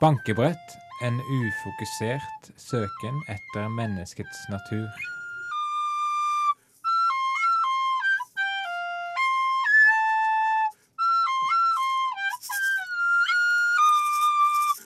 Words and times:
Bankebrett, 0.00 0.76
en 1.02 1.16
ufokusert 1.18 2.50
søken 2.56 3.16
etter 3.26 3.64
menneskets 3.68 4.44
natur. 4.46 4.86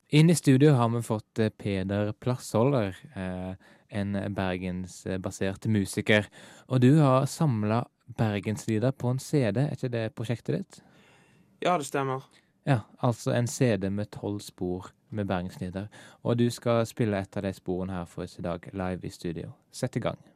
Inn 0.09 0.33
i 0.33 0.35
studio 0.35 0.73
har 0.79 0.89
vi 0.95 1.03
fått 1.05 1.39
eh, 1.39 1.53
Peder 1.53 2.09
Plassholder, 2.17 2.97
eh, 3.13 3.53
en 3.93 4.17
bergensbasert 4.33 5.69
musiker. 5.69 6.25
Og 6.73 6.81
du 6.81 6.95
har 6.97 7.29
samla 7.29 7.83
bergenslyder 8.17 8.97
på 8.97 9.13
en 9.13 9.21
CD, 9.21 9.61
er 9.67 9.77
ikke 9.77 9.93
det 9.93 10.07
prosjektet 10.17 10.57
ditt? 10.57 10.81
Ja, 11.61 11.77
det 11.77 11.85
stemmer. 11.85 12.25
Ja, 12.65 12.81
altså 12.97 13.37
en 13.37 13.45
CD 13.47 13.91
med 13.93 14.09
tolv 14.09 14.41
spor 14.41 14.89
med 15.13 15.25
bergenslyder. 15.29 15.87
Og 16.23 16.39
du 16.39 16.49
skal 16.49 16.85
spille 16.89 17.19
et 17.19 17.37
av 17.37 17.45
de 17.45 17.53
sporene 17.53 17.93
her 17.93 18.05
for 18.05 18.27
oss 18.27 18.39
i 18.39 18.45
dag, 18.45 18.69
live 18.73 19.07
i 19.07 19.13
studio. 19.13 19.51
Sett 19.71 19.95
i 19.95 20.03
gang. 20.03 20.32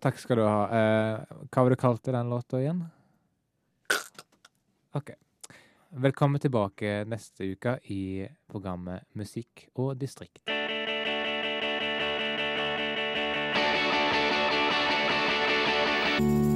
Takk 0.00 0.18
skal 0.20 0.40
du 0.40 0.44
ha. 0.46 0.60
Eh, 0.68 1.38
hva 1.48 1.64
var 1.64 1.74
det 1.74 1.80
kalte 1.80 2.14
den 2.14 2.30
låta 2.30 2.60
igjen? 2.62 2.84
OK. 4.98 5.14
Velkommen 5.88 6.40
tilbake 6.40 7.04
neste 7.08 7.52
uke 7.54 7.78
i 7.92 8.28
programmet 8.50 9.08
Musikk 9.16 9.68
og 9.74 9.96
distrikt. 10.00 10.44
Hei. 16.18 16.47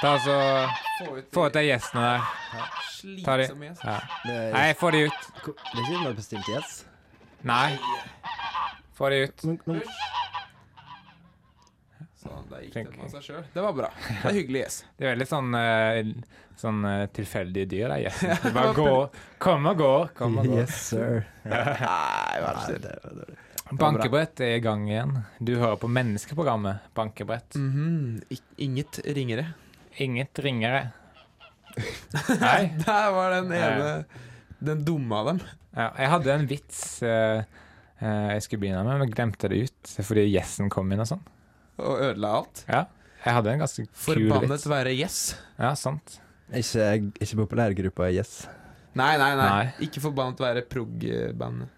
Ta 0.00 0.12
så 0.22 0.34
Få 1.34 1.46
ut 1.46 1.52
de 1.56 1.62
gjestene 1.66 2.02
der. 2.02 2.20
Ta 3.24 3.36
de. 3.38 3.46
Slitsom 3.48 3.62
gjest. 3.66 3.82
Ja. 3.84 3.96
Det 4.24 4.34
er, 4.36 4.52
Nei, 4.54 4.68
få 4.78 4.90
de 4.94 5.04
ut. 5.08 5.26
det 5.44 5.54
er 5.78 5.82
ikke 5.84 6.02
noe 6.04 6.14
bestilt 6.18 6.48
gjess. 6.50 6.76
Nei. 7.46 7.78
Få 8.98 9.10
de 9.12 9.20
ut. 9.28 9.44
Sånn, 12.18 12.48
der 12.50 12.64
gikk 12.64 12.72
Flink. 12.74 12.90
det 12.96 13.04
av 13.06 13.12
seg 13.14 13.26
sjøl. 13.28 13.44
Det 13.54 13.62
var 13.62 13.74
bra. 13.78 13.90
Det 14.08 14.30
er 14.32 14.36
hyggelig 14.40 14.62
gjest. 14.64 14.86
Det 14.98 15.06
er 15.06 15.12
veldig 15.14 15.28
sånn, 15.30 15.52
eh, 15.58 16.00
sånn 16.58 16.80
eh, 16.90 17.04
tilfeldige 17.14 17.68
dyr, 17.70 17.92
de 17.94 18.00
gjestene. 18.08 18.38
De 18.48 18.54
bare 18.56 18.72
går, 18.78 19.20
Kom 19.42 19.68
og 19.70 19.78
går, 19.82 20.08
Kom 20.18 20.40
og 20.42 20.48
går. 20.50 20.64
Yes, 20.64 20.80
sir. 20.90 21.22
Nei, 21.46 22.40
vær 22.42 22.48
så 22.48 22.56
Nei, 22.58 22.66
snill. 22.66 22.82
det 22.88 22.96
var 23.04 23.14
dårlig. 23.22 23.38
Bankebrett 23.78 24.40
er 24.46 24.54
i 24.56 24.60
gang 24.64 24.86
igjen. 24.88 25.10
Du 25.44 25.52
hører 25.60 25.76
på 25.78 25.90
menneskeprogrammet 25.92 26.86
Bankebrett. 26.96 27.58
Mhm, 27.60 28.22
ik- 28.32 28.54
Inget 28.64 28.98
ringere. 29.04 29.50
Inget 29.98 30.38
ringere. 30.44 30.90
Nei. 32.42 32.72
Der 32.82 33.10
var 33.14 33.34
den 33.36 33.52
ene 33.54 33.88
Den 34.58 34.84
dumme 34.86 35.18
av 35.20 35.32
dem. 35.32 35.40
Ja, 35.76 35.88
jeg 36.00 36.10
hadde 36.10 36.32
en 36.34 36.46
vits 36.50 36.78
eh, 37.06 37.42
eh, 38.00 38.28
jeg 38.34 38.44
skulle 38.46 38.64
begynne 38.64 38.82
med, 38.86 39.02
men 39.04 39.12
glemte 39.12 39.50
det 39.52 39.60
ut 39.68 39.92
fordi 40.02 40.24
gjessen 40.32 40.70
kom 40.72 40.90
inn 40.94 41.02
og 41.04 41.10
sånn. 41.12 41.22
Og 41.78 42.00
ødela 42.08 42.32
alt. 42.40 42.64
Ja, 42.66 42.86
jeg 43.22 43.36
hadde 43.36 43.52
en 43.52 43.62
ganske 43.62 43.84
kul 43.84 43.92
vits. 43.92 44.06
Forbannet 44.08 44.66
være 44.72 44.94
yes. 44.98 45.18
Ja, 45.58 45.74
sant. 45.78 46.18
Ikke, 46.48 46.88
ikke 47.20 47.42
populærgruppa 47.44 48.08
Yes. 48.14 48.40
Nei, 48.98 49.12
nei, 49.20 49.30
nei. 49.38 49.46
Nei. 49.46 49.66
Ikke 49.84 50.02
forbannet 50.02 50.40
være 50.42 50.64
prog-bandet, 50.66 51.70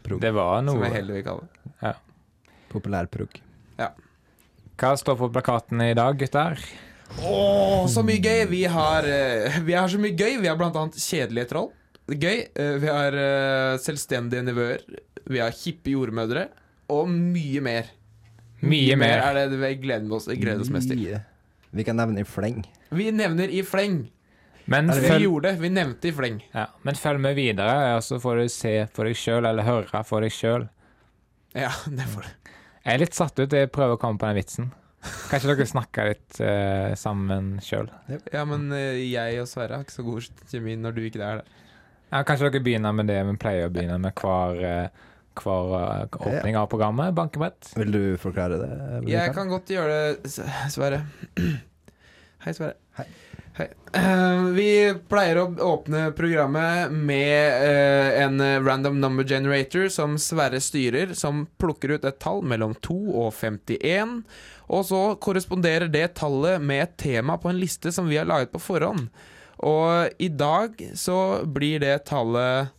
Prog. 0.00 0.20
Det 0.20 0.32
var 0.32 0.64
som 0.64 0.80
jeg 0.82 0.94
heller 0.96 1.18
vil 1.18 1.24
kalle 1.24 1.46
det. 1.46 1.94
Populærprog. 2.72 3.40
Hva 4.80 4.94
står 4.96 5.16
på 5.20 5.28
plakaten 5.32 5.82
i 5.84 5.92
dag, 5.96 6.16
gutter? 6.16 6.60
Å, 7.18 7.86
så 7.90 8.02
mye 8.06 8.20
gøy! 8.22 8.44
Vi 8.50 8.62
har, 8.70 9.04
eh, 9.04 9.58
vi 9.66 9.74
har 9.76 9.88
så 9.90 9.98
mye 10.00 10.14
gøy. 10.16 10.38
Vi 10.40 10.48
har 10.48 10.56
blant 10.60 10.76
annet 10.78 10.98
kjedelige 11.00 11.48
troll. 11.50 11.70
Gøy. 12.10 12.46
Eh, 12.54 12.76
Vi 12.82 12.86
har 12.90 13.12
eh, 13.18 13.78
selvstendige 13.82 14.44
nivøer. 14.46 14.84
Vi 15.30 15.38
har 15.42 15.50
hippe 15.54 15.92
jordmødre. 15.92 16.48
Og 16.90 17.08
mye 17.10 17.60
mer. 17.62 17.90
Mye 18.62 18.96
mer. 18.98 19.22
er 19.30 19.48
det 19.48 19.58
vi 19.60 19.74
gleder 19.82 20.12
oss, 20.12 20.26
gleder 20.28 20.60
oss 20.60 20.70
mest 20.70 20.90
til. 20.90 21.20
Vi 21.72 21.84
kan 21.86 21.96
nevne 21.96 22.20
i 22.24 22.26
fleng. 22.28 22.64
Vi 22.90 23.10
nevner 23.14 23.48
i 23.50 23.62
fleng. 23.62 24.08
Men 24.70 24.86
Vi 24.90 25.00
følg, 25.08 25.22
gjorde 25.24 25.50
det. 25.50 25.60
Vi 25.60 25.68
nevnte 25.68 26.08
i 26.08 26.12
fleng. 26.14 26.42
ja, 26.54 26.66
men 26.84 26.94
følg 26.94 27.20
med 27.20 27.34
videre, 27.34 27.96
og 27.96 28.02
så 28.06 28.20
får 28.22 28.36
du 28.42 28.48
se 28.48 28.74
for 28.94 29.04
deg 29.08 29.16
sjøl, 29.18 29.46
eller 29.48 29.66
høre 29.66 30.02
for 30.06 30.20
deg 30.22 30.30
sjøl. 30.34 30.68
Ja, 31.54 31.70
det 31.86 32.06
får 32.06 32.22
du. 32.26 32.50
Jeg 32.84 32.94
er 32.94 32.98
litt 33.02 33.14
satt 33.16 33.38
ut. 33.38 33.50
Jeg 33.52 33.70
prøver 33.74 33.96
å 33.96 34.00
komme 34.00 34.18
på 34.20 34.28
den 34.30 34.38
vitsen. 34.38 34.70
Kanskje 35.00 35.52
dere 35.52 35.66
snakker 35.68 36.10
litt 36.10 36.40
uh, 36.44 36.92
sammen 36.98 37.54
sjøl? 37.64 37.88
Ja, 38.34 38.44
men 38.48 38.68
uh, 38.74 38.98
jeg 38.98 39.38
og 39.40 39.48
Sverre 39.48 39.78
har 39.78 39.86
ikke 39.86 39.96
så 39.96 40.04
god 40.06 40.26
kjemi 40.50 40.76
når 40.80 40.96
du 40.96 41.00
ikke 41.06 41.22
er 41.22 41.40
der. 41.40 41.54
Ja, 42.10 42.24
kanskje 42.26 42.50
dere 42.50 42.64
begynner 42.66 42.96
med 42.96 43.08
det 43.08 43.20
vi 43.28 43.36
pleier 43.40 43.70
å 43.70 43.72
begynne 43.72 43.96
med 44.02 44.20
hver, 44.20 44.60
uh, 44.60 45.08
hver 45.40 46.18
åpning 46.18 46.58
av 46.60 46.68
programmet? 46.72 47.14
Bankebrett? 47.16 47.72
Vil 47.78 47.94
du 47.94 48.02
forklare 48.20 48.60
det? 48.60 48.70
Jeg 49.08 49.32
kan 49.36 49.50
godt 49.52 49.72
gjøre 49.72 49.98
det, 50.20 50.34
Sverre. 50.74 51.04
Hei, 52.44 52.56
Sverre. 52.56 52.76
Hei. 52.98 53.08
Hei. 53.60 53.68
Eh, 53.92 54.42
vi 54.54 54.70
pleier 55.10 55.42
å 55.42 55.46
åpne 55.66 56.06
programmet 56.16 56.92
med 56.94 57.64
eh, 57.66 58.22
en 58.22 58.40
eh, 58.40 58.60
random 58.62 59.00
number 59.02 59.26
generator 59.28 59.88
som 59.92 60.14
Sverre 60.18 60.62
styrer, 60.64 61.12
som 61.18 61.42
plukker 61.60 61.92
ut 61.96 62.06
et 62.08 62.20
tall 62.22 62.40
mellom 62.46 62.72
2 62.86 62.96
og 63.20 63.34
51. 63.36 64.22
Og 64.72 64.86
så 64.88 65.00
korresponderer 65.20 65.90
det 65.92 66.06
tallet 66.20 66.62
med 66.62 66.86
et 66.86 66.94
tema 67.02 67.36
på 67.42 67.50
en 67.50 67.58
liste 67.60 67.92
som 67.92 68.08
vi 68.08 68.16
har 68.16 68.28
laget 68.30 68.54
på 68.54 68.62
forhånd. 68.64 69.10
Og 69.68 70.22
i 70.22 70.30
dag 70.32 70.80
så 70.96 71.18
blir 71.44 71.82
det 71.84 71.98
tallet 72.08 72.70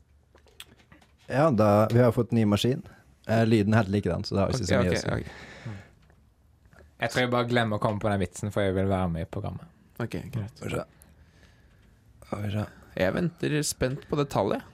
Ja, 1.27 1.51
da, 1.53 1.85
vi 1.91 2.01
har 2.01 2.15
fått 2.15 2.33
ny 2.33 2.47
maskin. 2.49 2.81
Lyden 3.45 3.75
er 3.75 3.83
helt 3.83 3.93
likedan, 3.93 4.25
så 4.25 4.33
det 4.33 4.41
har 4.41 4.55
ikke 4.55 4.65
så 4.65 4.81
mye 4.81 4.95
å 4.97 5.03
si. 5.03 5.35
Jeg 7.01 7.13
tror 7.13 7.21
jeg 7.21 7.31
bare 7.35 7.49
glemmer 7.51 7.77
å 7.77 7.83
komme 7.83 8.01
på 8.01 8.09
den 8.09 8.23
vitsen, 8.23 8.49
for 8.53 8.65
jeg 8.65 8.73
vil 8.79 8.89
være 8.89 9.11
med 9.13 9.27
i 9.27 9.29
programmet. 9.29 9.69
Ok, 10.01 10.17
greit. 10.33 10.57
Skal 10.57 10.69
vi 10.69 10.75
se. 10.75 10.85
Skal 12.25 12.43
vi 12.45 12.51
se. 12.55 12.67
Jeg 12.97 13.15
venter 13.15 13.57
spent 13.63 14.05
på 14.09 14.19
det 14.19 14.27
tallet. 14.33 14.67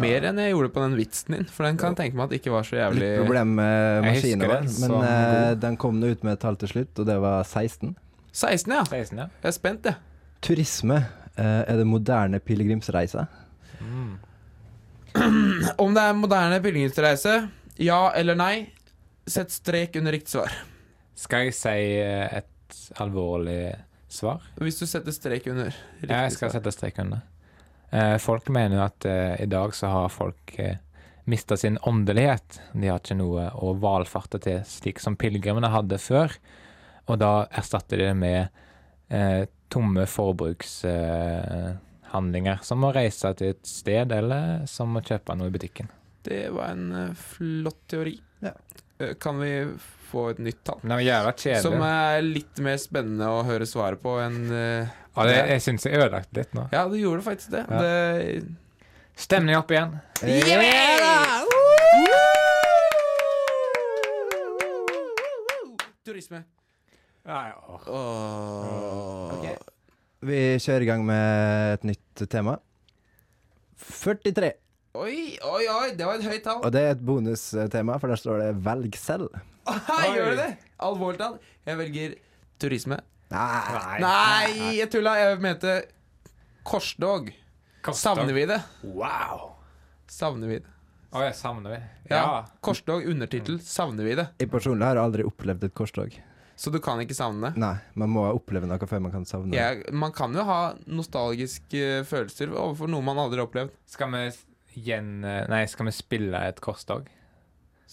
Mer 0.00 0.24
enn 0.30 0.38
jeg 0.40 0.54
gjorde 0.54 0.70
på 0.72 0.80
den 0.80 0.94
vitsen 0.96 1.34
din, 1.36 1.48
for 1.52 1.66
den 1.66 1.76
kan 1.76 1.92
jeg 1.92 1.98
tenke 1.98 2.16
meg 2.16 2.30
at 2.30 2.38
ikke 2.38 2.52
var 2.54 2.64
så 2.64 2.78
jævlig 2.78 3.02
Litt 3.02 3.18
problem 3.20 3.50
med 3.58 4.06
maskinen 4.06 4.44
vår, 4.48 4.62
den 4.64 4.78
men 4.80 4.94
eh, 5.10 5.50
den 5.60 5.76
kom 5.80 5.98
nå 6.00 6.08
ut 6.14 6.24
med 6.24 6.38
et 6.38 6.40
tall 6.40 6.56
til 6.62 6.70
slutt, 6.72 7.02
og 7.02 7.08
det 7.10 7.18
var 7.20 7.44
16. 7.44 7.92
16, 8.32 8.72
ja. 8.72 8.84
16, 8.88 9.20
ja. 9.20 9.26
Jeg 9.42 9.50
er 9.50 9.56
spent, 9.58 9.90
jeg. 9.90 10.00
Turisme. 10.44 11.02
uh, 11.36 11.62
er 11.66 11.76
det 11.76 11.84
moderne 11.86 12.40
pilegrimsreise? 12.40 13.26
Mm. 13.84 14.14
Om 15.84 15.98
det 15.98 16.06
er 16.06 16.16
moderne 16.16 16.62
pilegrimsreise, 16.64 17.36
ja 17.84 18.00
eller 18.16 18.40
nei, 18.40 18.54
sett 19.28 19.52
strek 19.52 20.00
under 20.00 20.16
riktig 20.16 20.38
svar. 20.38 20.56
Skal 21.14 21.50
jeg 21.50 21.58
si 21.60 21.76
eh, 22.00 22.40
et 22.64 22.98
alvorlig 23.02 23.74
svar? 24.08 24.40
Hvis 24.60 24.78
du 24.80 24.86
setter 24.88 25.12
strek 25.14 25.46
under 25.52 25.66
riktig 25.70 26.10
Ja, 26.10 26.22
jeg 26.26 26.32
skal 26.36 26.50
svar. 26.50 26.54
sette 26.60 26.72
strek 26.74 26.98
under. 27.02 27.20
Eh, 27.94 28.16
folk 28.18 28.48
mener 28.50 28.76
jo 28.78 28.84
at 28.86 29.04
eh, 29.06 29.42
i 29.44 29.46
dag 29.50 29.74
så 29.76 29.86
har 29.92 30.08
folk 30.10 30.54
eh, 30.58 30.76
mista 31.30 31.56
sin 31.56 31.78
åndelighet. 31.86 32.60
De 32.74 32.88
har 32.90 32.98
ikke 33.00 33.16
noe 33.16 33.50
å 33.54 33.74
valfarte 33.80 34.38
til, 34.42 34.62
slik 34.66 34.98
som 35.00 35.16
pilegrimene 35.16 35.70
hadde 35.72 35.98
før. 36.02 36.28
Og 37.06 37.18
da 37.20 37.46
erstatter 37.52 37.96
de 38.00 38.04
det 38.10 38.16
med 38.18 38.48
eh, 39.12 39.44
tomme 39.72 40.06
forbrukshandlinger, 40.10 42.52
eh, 42.58 42.62
som 42.66 42.84
å 42.86 42.92
reise 42.94 43.34
til 43.38 43.48
et 43.54 43.66
sted, 43.66 44.12
eller 44.12 44.66
som 44.70 44.96
å 44.96 45.02
kjøpe 45.04 45.34
noe 45.38 45.48
i 45.50 45.54
butikken. 45.54 45.88
Det 46.24 46.46
var 46.54 46.66
en 46.74 46.86
eh, 46.92 47.14
flott 47.18 47.82
teori. 47.90 48.16
Ja. 48.44 48.52
Kan 49.20 49.40
vi 49.42 49.52
få 50.14 50.28
et 50.32 50.42
nytt 50.46 50.62
tall? 50.66 50.80
Men 50.82 51.02
jævla 51.04 51.34
kjedelig. 51.36 51.62
Som 51.66 51.84
er 51.86 52.24
litt 52.24 52.62
mer 52.64 52.78
spennende 52.82 53.30
å 53.34 53.42
høre 53.46 53.66
svaret 53.68 54.02
på 54.02 54.16
enn 54.22 54.40
uh, 54.50 54.92
ja, 55.14 55.26
det, 55.28 55.34
jeg 55.52 55.62
syns 55.62 55.86
jeg 55.86 56.00
ødelagte 56.00 56.40
litt 56.40 56.56
nå. 56.56 56.68
Ja, 56.74 56.86
du 56.90 56.96
gjorde 56.98 57.22
faktisk 57.26 57.54
det. 57.54 57.66
Ja. 57.70 57.82
det 57.82 58.54
Stemning 59.14 59.54
opp 59.54 59.70
igjen. 59.70 59.94
Turisme. 66.04 66.42
Nei, 67.24 67.52
åh. 67.54 67.86
Oh. 67.88 69.38
Okay. 69.38 69.54
Vi 70.26 70.40
kjører 70.58 70.82
i 70.82 70.90
gang 70.90 71.06
med 71.06 71.78
et 71.78 71.86
nytt 71.92 72.26
tema. 72.32 72.58
43. 73.86 74.50
Oi, 74.98 75.16
oi, 75.46 75.62
oi, 75.70 75.88
det 75.94 76.06
var 76.06 76.18
et 76.18 76.26
høyt 76.26 76.44
tall. 76.44 76.60
Og 76.66 76.74
det 76.74 76.82
er 76.82 76.92
et 76.94 77.06
bonustema, 77.06 77.96
for 78.02 78.10
der 78.10 78.18
står 78.20 78.42
det 78.42 78.52
'velg 78.66 78.98
selv'. 78.98 79.30
Hei, 79.64 80.10
gjør 80.12 80.34
du 80.34 80.40
det? 80.42 80.50
Alvorlig 80.84 81.20
talt. 81.20 81.48
Jeg 81.64 81.78
velger 81.80 82.14
turisme. 82.60 82.98
Nei. 83.32 83.96
Nei, 84.04 84.76
jeg 84.80 84.90
tulla. 84.92 85.14
Jeg 85.20 85.40
mente 85.42 85.78
korsdog. 86.68 87.30
Savner 87.96 88.32
vi 88.36 88.44
det? 88.48 88.60
Wow! 88.84 89.54
Savner 90.10 90.52
vi 90.52 90.60
det? 90.60 90.70
Å, 91.14 91.22
jeg 91.22 91.34
savner 91.38 91.76
vi. 91.76 91.80
Ja. 92.10 92.16
Ja. 92.18 92.38
Korsdog, 92.64 93.04
undertittel. 93.08 93.60
Savner 93.62 94.06
vi 94.06 94.16
det? 94.18 94.28
Jeg 94.42 94.50
personlig 94.52 94.88
har 94.88 95.00
aldri 95.00 95.24
opplevd 95.26 95.68
et 95.68 95.74
korsdog. 95.76 96.16
Så 96.58 96.70
du 96.70 96.78
kan 96.82 97.00
ikke 97.02 97.16
savne 97.16 97.48
det? 97.48 97.60
Nei, 97.62 97.74
man 97.98 98.12
må 98.14 98.24
oppleve 98.30 98.68
noe 98.70 98.86
før 98.90 99.00
man 99.02 99.14
kan 99.14 99.24
savne 99.26 99.54
det. 99.54 99.58
Ja, 99.58 99.94
man 99.94 100.12
kan 100.14 100.34
jo 100.36 100.44
ha 100.46 100.58
nostalgiske 100.86 102.04
følelser 102.06 102.52
overfor 102.52 102.90
noe 102.90 103.02
man 103.06 103.18
aldri 103.22 103.40
har 103.40 103.48
opplevd. 103.48 103.74
Skal 103.90 104.12
vi 104.14 104.24
gjen... 104.86 105.16
Nei, 105.24 105.64
skal 105.70 105.88
vi 105.88 105.94
spille 105.96 106.44
et 106.50 106.60
korstog? 106.62 107.08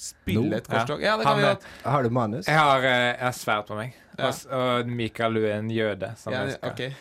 Spille 0.02 0.58
et 0.58 0.66
korstog? 0.66 1.02
Ja, 1.04 1.14
det 1.18 1.28
kan 1.28 1.38
vi 1.38 1.44
godt. 1.46 1.66
Har 1.84 2.04
du 2.04 2.10
manus? 2.10 2.48
Jeg 2.48 2.58
har, 2.58 2.82
eh, 2.82 3.08
jeg 3.12 3.22
har 3.22 3.36
sverd 3.38 3.68
på 3.68 3.76
meg. 3.78 3.94
Ja. 4.18 4.32
Og, 4.32 4.40
og 4.58 4.90
Mikael, 4.90 5.38
du 5.38 5.44
er 5.46 5.60
en 5.60 5.70
jøde. 5.70 6.10
Som 6.18 6.34
Ja, 6.34 6.42
jeg 6.50 6.58
Okay. 6.72 6.92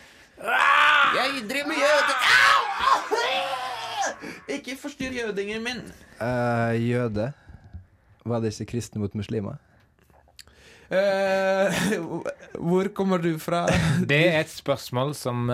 Jeg 0.41 1.41
driver 1.49 1.67
med 1.69 1.81
jøde... 1.81 2.13
Au! 2.35 2.61
Ikke 4.55 4.77
forstyrr 4.77 5.17
jødingen 5.17 5.65
min. 5.65 5.81
Uh, 6.21 6.77
jøde. 6.77 7.31
Var 8.25 8.39
det 8.43 8.53
ikke 8.53 8.71
kristne 8.75 9.01
mot 9.01 9.13
muslimer? 9.17 9.57
Uh, 10.91 12.21
hvor 12.59 12.89
kommer 12.93 13.17
du 13.17 13.33
fra? 13.41 13.65
Det 14.13 14.21
er 14.27 14.39
et 14.43 14.53
spørsmål 14.53 15.15
som 15.17 15.49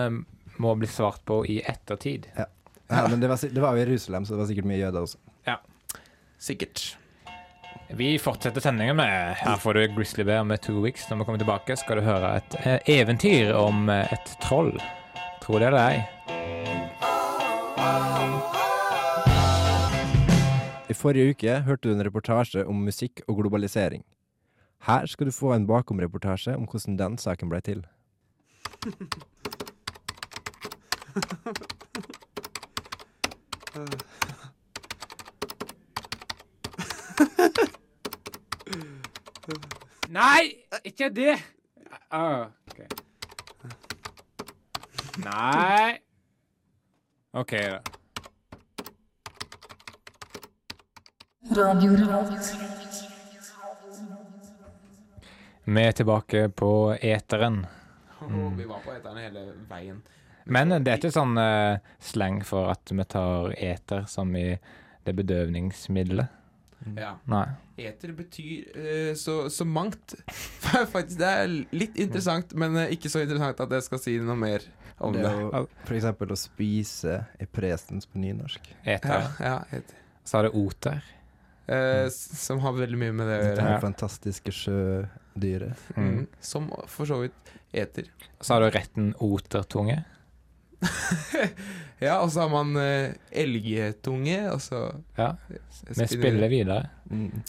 må 0.58 0.74
bli 0.76 0.88
svart 0.90 1.24
på 1.24 1.40
i 1.48 1.62
ettertid. 1.64 2.28
Ja, 2.36 3.06
men 3.08 3.22
det 3.22 3.28
var, 3.32 3.40
det 3.40 3.62
var 3.62 3.76
jo 3.76 3.80
i 3.82 3.86
Jerusalem, 3.86 4.28
så 4.28 4.34
det 4.34 4.42
var 4.42 4.52
sikkert 4.52 4.68
mye 4.68 4.82
jøder 4.82 5.08
også. 5.08 5.20
Sikkert. 6.38 6.98
Vi 7.90 8.18
fortsetter 8.18 8.60
sendingen 8.60 8.96
med 8.96 9.34
Her 9.34 9.56
får 9.56 9.74
du 9.74 9.88
Grizzly 9.88 10.24
Bear 10.24 10.44
med 10.44 10.60
Two 10.60 10.82
Weeks. 10.84 11.10
Når 11.10 11.16
vi 11.16 11.24
kommer 11.24 11.38
tilbake, 11.38 11.76
skal 11.76 11.96
du 11.96 12.02
høre 12.04 12.36
et 12.36 12.56
eh, 12.60 12.78
eventyr 13.00 13.54
om 13.56 13.88
eh, 13.88 14.12
et 14.12 14.36
troll. 14.44 14.74
Tror 15.40 15.58
det 15.62 15.66
eller 15.70 15.80
ei. 15.88 16.02
I 20.88 20.94
forrige 20.96 21.30
uke 21.32 21.60
hørte 21.64 21.88
du 21.88 21.94
en 21.94 22.04
reportasje 22.04 22.64
om 22.68 22.84
musikk 22.84 23.20
og 23.26 23.40
globalisering. 23.40 24.04
Her 24.84 25.06
skal 25.08 25.26
du 25.26 25.32
få 25.32 25.52
en 25.56 25.66
bakom-reportasje 25.66 26.56
om 26.60 26.68
hvordan 26.68 26.98
den 27.00 27.18
saken 27.18 27.48
ble 27.48 27.60
til. 27.64 27.84
Nei, 40.08 40.64
ikke 40.84 41.08
det! 41.12 41.36
Ah, 42.10 42.48
okay. 42.70 42.86
Nei 45.18 45.98
OK, 47.36 47.52
da. 47.52 47.80
Vi 55.64 55.82
er 55.82 55.92
tilbake 55.92 56.48
på 56.48 56.96
eteren. 57.00 57.66
Vi 58.56 58.64
var 58.64 58.80
på 58.84 58.92
eteren 58.94 59.20
hele 59.20 59.44
veien. 59.68 60.00
Men 60.48 60.72
det 60.72 60.92
er 60.92 60.96
ikke 60.96 61.12
sånn 61.12 61.36
uh, 61.36 61.76
slang 62.00 62.40
for 62.48 62.72
at 62.72 62.88
vi 62.88 63.04
tar 63.04 63.52
eter 63.52 64.06
som 64.08 64.32
i 64.36 64.48
det 65.04 65.14
bedøvningsmiddelet. 65.18 66.37
Ja. 66.96 67.12
Nei. 67.30 67.46
Eter 67.78 68.12
betyr 68.16 68.72
uh, 68.74 69.12
så, 69.18 69.50
så 69.52 69.66
mangt. 69.68 70.14
Faktisk, 70.92 71.18
det 71.20 71.28
er 71.28 71.52
litt 71.76 71.98
interessant, 72.00 72.54
men 72.58 72.76
eh, 72.80 72.94
ikke 72.96 73.10
så 73.12 73.22
interessant 73.24 73.60
at 73.64 73.76
jeg 73.76 73.86
skal 73.86 74.02
si 74.02 74.16
noe 74.22 74.38
mer 74.38 74.64
om 74.98 75.14
Det 75.14 75.22
det. 75.22 75.30
jo 75.38 75.62
for 75.86 75.94
eksempel 75.94 76.34
å 76.34 76.38
spise 76.38 77.20
er 77.38 77.50
presens 77.54 78.08
på 78.08 78.18
nynorsk. 78.22 78.72
Eter. 78.82 79.28
ja, 79.38 79.60
eter. 79.70 80.02
Så 80.26 80.38
har 80.40 80.48
det 80.48 80.56
oter. 80.58 81.04
Uh, 81.68 82.08
som 82.10 82.62
har 82.64 82.72
veldig 82.78 82.98
mye 82.98 83.14
med 83.14 83.28
det 83.28 83.38
å 83.38 83.42
Det 83.42 83.48
gjøre. 83.52 83.70
Det 83.74 83.82
fantastiske 83.84 84.54
sjødyret. 84.56 85.88
Mm. 85.96 86.22
Som 86.40 86.70
for 86.88 87.08
så 87.08 87.20
vidt 87.22 87.52
eter. 87.76 88.08
Så 88.40 88.56
har 88.56 88.64
du 88.64 88.70
retten 88.72 89.12
otertunge. 89.22 90.00
Ja, 91.98 92.20
og 92.22 92.30
så 92.32 92.44
har 92.44 92.50
man 92.52 92.76
uh, 92.78 93.14
elgtunge, 93.30 94.40
og 94.52 94.60
så 94.62 94.82
Ja, 95.18 95.32
vi 95.48 96.06
spiller 96.06 96.50
videre. 96.52 96.88
Mm. 97.10 97.42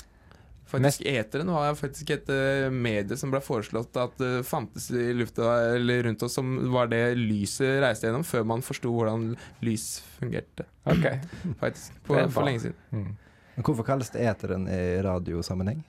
Faktisk 0.70 1.02
Eteren 1.10 1.50
var 1.50 1.74
faktisk 1.78 2.12
et 2.14 2.28
uh, 2.30 2.70
medie 2.70 3.18
som 3.18 3.32
ble 3.34 3.42
foreslått 3.42 3.98
at 3.98 4.18
det 4.22 4.44
fantes 4.46 4.90
i 4.94 5.08
lufta 5.18 5.48
eller 5.76 6.04
rundt 6.06 6.26
oss, 6.26 6.36
som 6.38 6.52
var 6.74 6.92
det 6.92 7.02
lyset 7.18 7.80
reiste 7.82 8.06
gjennom, 8.10 8.26
før 8.26 8.46
man 8.52 8.66
forsto 8.66 8.92
hvordan 8.94 9.32
lys 9.66 9.88
fungerte. 10.20 10.68
OK. 10.86 11.08
Faktisk, 11.64 11.98
på. 12.06 12.20
For 12.30 12.46
lenge 12.46 12.68
siden. 12.68 12.78
Mm. 12.94 13.16
Men 13.56 13.66
hvorfor 13.66 13.84
kalles 13.84 14.14
det 14.14 14.22
eteren 14.30 14.70
i 14.72 15.02
radiosammenheng? 15.04 15.82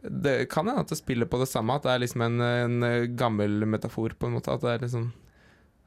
Det 0.00 0.46
kan 0.50 0.68
hende 0.68 0.84
at 0.86 0.92
det 0.92 0.98
spiller 1.00 1.26
på 1.26 1.40
det 1.42 1.48
samme, 1.50 1.74
at 1.74 1.82
det 1.84 1.90
er 1.92 2.02
liksom 2.04 2.22
en, 2.22 2.40
en 2.40 2.82
eh, 2.86 3.08
gammel 3.18 3.66
metafor, 3.66 4.14
på 4.14 4.28
en 4.28 4.36
måte. 4.38 4.54
At 4.54 4.62
det 4.62 4.70
er 4.72 4.84
liksom 4.86 5.10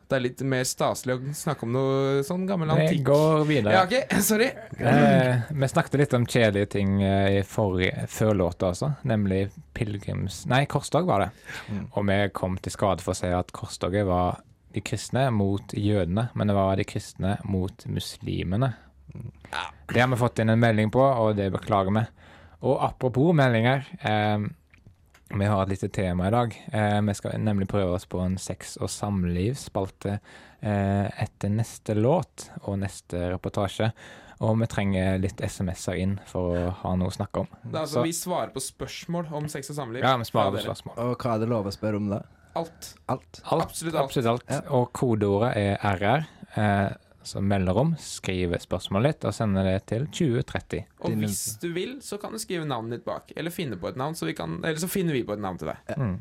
Det 0.09 0.17
er 0.17 0.23
litt 0.23 0.39
mer 0.41 0.63
staselig 0.65 1.15
å 1.15 1.33
snakke 1.38 1.67
om 1.67 1.73
noe 1.75 2.21
sånn 2.25 2.47
gammel 2.50 2.71
Vi 2.79 2.88
Det 2.95 3.01
går 3.06 3.44
videre. 3.45 3.75
Ja, 3.75 3.83
OK, 3.85 4.15
sorry. 4.25 4.47
Eh, 4.81 5.44
vi 5.53 5.69
snakket 5.69 6.00
litt 6.01 6.15
om 6.17 6.25
kjedelige 6.25 6.71
ting 6.73 6.95
eh, 7.06 7.38
i 7.38 7.44
forrige, 7.45 8.07
før 8.09 8.33
låta 8.39 8.71
også, 8.73 8.89
nemlig 9.06 9.51
pilegrims... 9.77 10.41
Nei, 10.50 10.63
korsdag 10.71 11.06
var 11.06 11.27
det. 11.27 11.29
Mm. 11.69 11.83
Og 11.94 12.07
vi 12.09 12.17
kom 12.41 12.57
til 12.57 12.73
skade 12.73 13.06
for 13.06 13.13
å 13.13 13.19
si 13.21 13.29
at 13.38 13.53
korstoget 13.53 14.09
var 14.09 14.41
de 14.73 14.81
kristne 14.85 15.27
mot 15.33 15.77
jødene, 15.77 16.31
men 16.33 16.50
det 16.50 16.57
var 16.57 16.81
de 16.81 16.89
kristne 16.89 17.38
mot 17.45 17.85
muslimene. 17.85 18.73
Det 19.94 20.01
har 20.01 20.09
vi 20.09 20.21
fått 20.21 20.41
inn 20.41 20.55
en 20.55 20.62
melding 20.62 20.89
på, 20.94 21.05
og 21.05 21.38
det 21.38 21.51
beklager 21.53 21.94
vi. 21.94 22.07
Og 22.65 22.81
apropos 22.89 23.29
meldinger. 23.38 23.85
Eh, 24.01 24.50
vi 25.29 25.45
har 25.45 25.63
et 25.63 25.69
lite 25.69 25.89
tema 25.93 26.27
i 26.27 26.31
dag. 26.33 26.55
Eh, 26.74 27.01
vi 27.01 27.13
skal 27.13 27.38
nemlig 27.39 27.67
prøve 27.69 27.93
oss 27.98 28.05
på 28.09 28.19
en 28.24 28.38
sex- 28.41 28.77
og 28.81 28.89
samlivsspalte 28.89 30.15
eh, 30.62 31.05
etter 31.24 31.50
neste 31.53 31.95
låt 31.95 32.50
og 32.63 32.79
neste 32.81 33.29
reportasje. 33.33 33.91
Og 34.39 34.55
vi 34.62 34.67
trenger 34.71 35.19
litt 35.19 35.41
SMS-er 35.43 36.00
inn 36.00 36.13
for 36.29 36.55
å 36.55 36.69
ha 36.81 36.93
noe 36.95 37.12
å 37.12 37.15
snakke 37.15 37.43
om. 37.43 37.48
Det 37.63 37.75
er 37.75 37.81
altså, 37.81 38.00
Så- 38.00 38.03
vi 38.07 38.13
svarer 38.15 38.53
på 38.55 38.63
spørsmål 38.63 39.31
om 39.36 39.48
sex 39.51 39.69
og 39.69 39.75
samliv. 39.75 40.01
Ja, 40.01 40.15
vi 40.17 40.24
svarer 40.24 40.55
på 40.55 40.63
spørsmål. 40.63 40.98
Og 40.98 41.17
hva 41.19 41.36
er 41.36 41.39
det 41.39 41.50
lov 41.50 41.65
å 41.67 41.75
spørre 41.75 41.98
om 41.98 42.09
da? 42.09 42.21
Alt. 42.55 42.95
Alt. 43.07 43.41
Alt, 43.51 43.62
Absolutt 43.67 43.95
alt. 43.95 44.05
Absolutt 44.05 44.25
alt. 44.31 44.43
Ja. 44.50 44.62
Og 44.71 44.91
kodeordet 44.93 45.51
er 45.57 45.77
RR. 45.83 46.25
Eh, 46.55 46.89
så 47.29 47.41
melder 47.45 47.77
om, 47.77 47.93
skriver 48.01 48.62
spørsmålet 48.63 49.13
ditt 49.19 49.27
og 49.29 49.36
sender 49.38 49.67
det 49.69 49.77
til 49.91 50.07
2030. 50.09 50.83
Og 51.05 51.15
hvis 51.21 51.43
du 51.62 51.69
vil, 51.75 51.95
så 52.05 52.17
kan 52.21 52.33
du 52.33 52.41
skrive 52.41 52.65
navnet 52.67 52.98
ditt 53.00 53.05
bak. 53.07 53.31
Eller 53.38 53.53
finne 53.53 53.77
på 53.79 53.91
et 53.91 54.00
navn, 54.01 54.17
så 54.17 54.25
vi 54.29 54.33
kan, 54.38 54.57
eller 54.63 54.81
så 54.81 54.89
finner 54.89 55.13
vi 55.17 55.24
på 55.27 55.38
et 55.38 55.43
navn 55.45 55.57
til 55.62 55.71
deg. 55.71 55.95
Mm. 56.00 56.17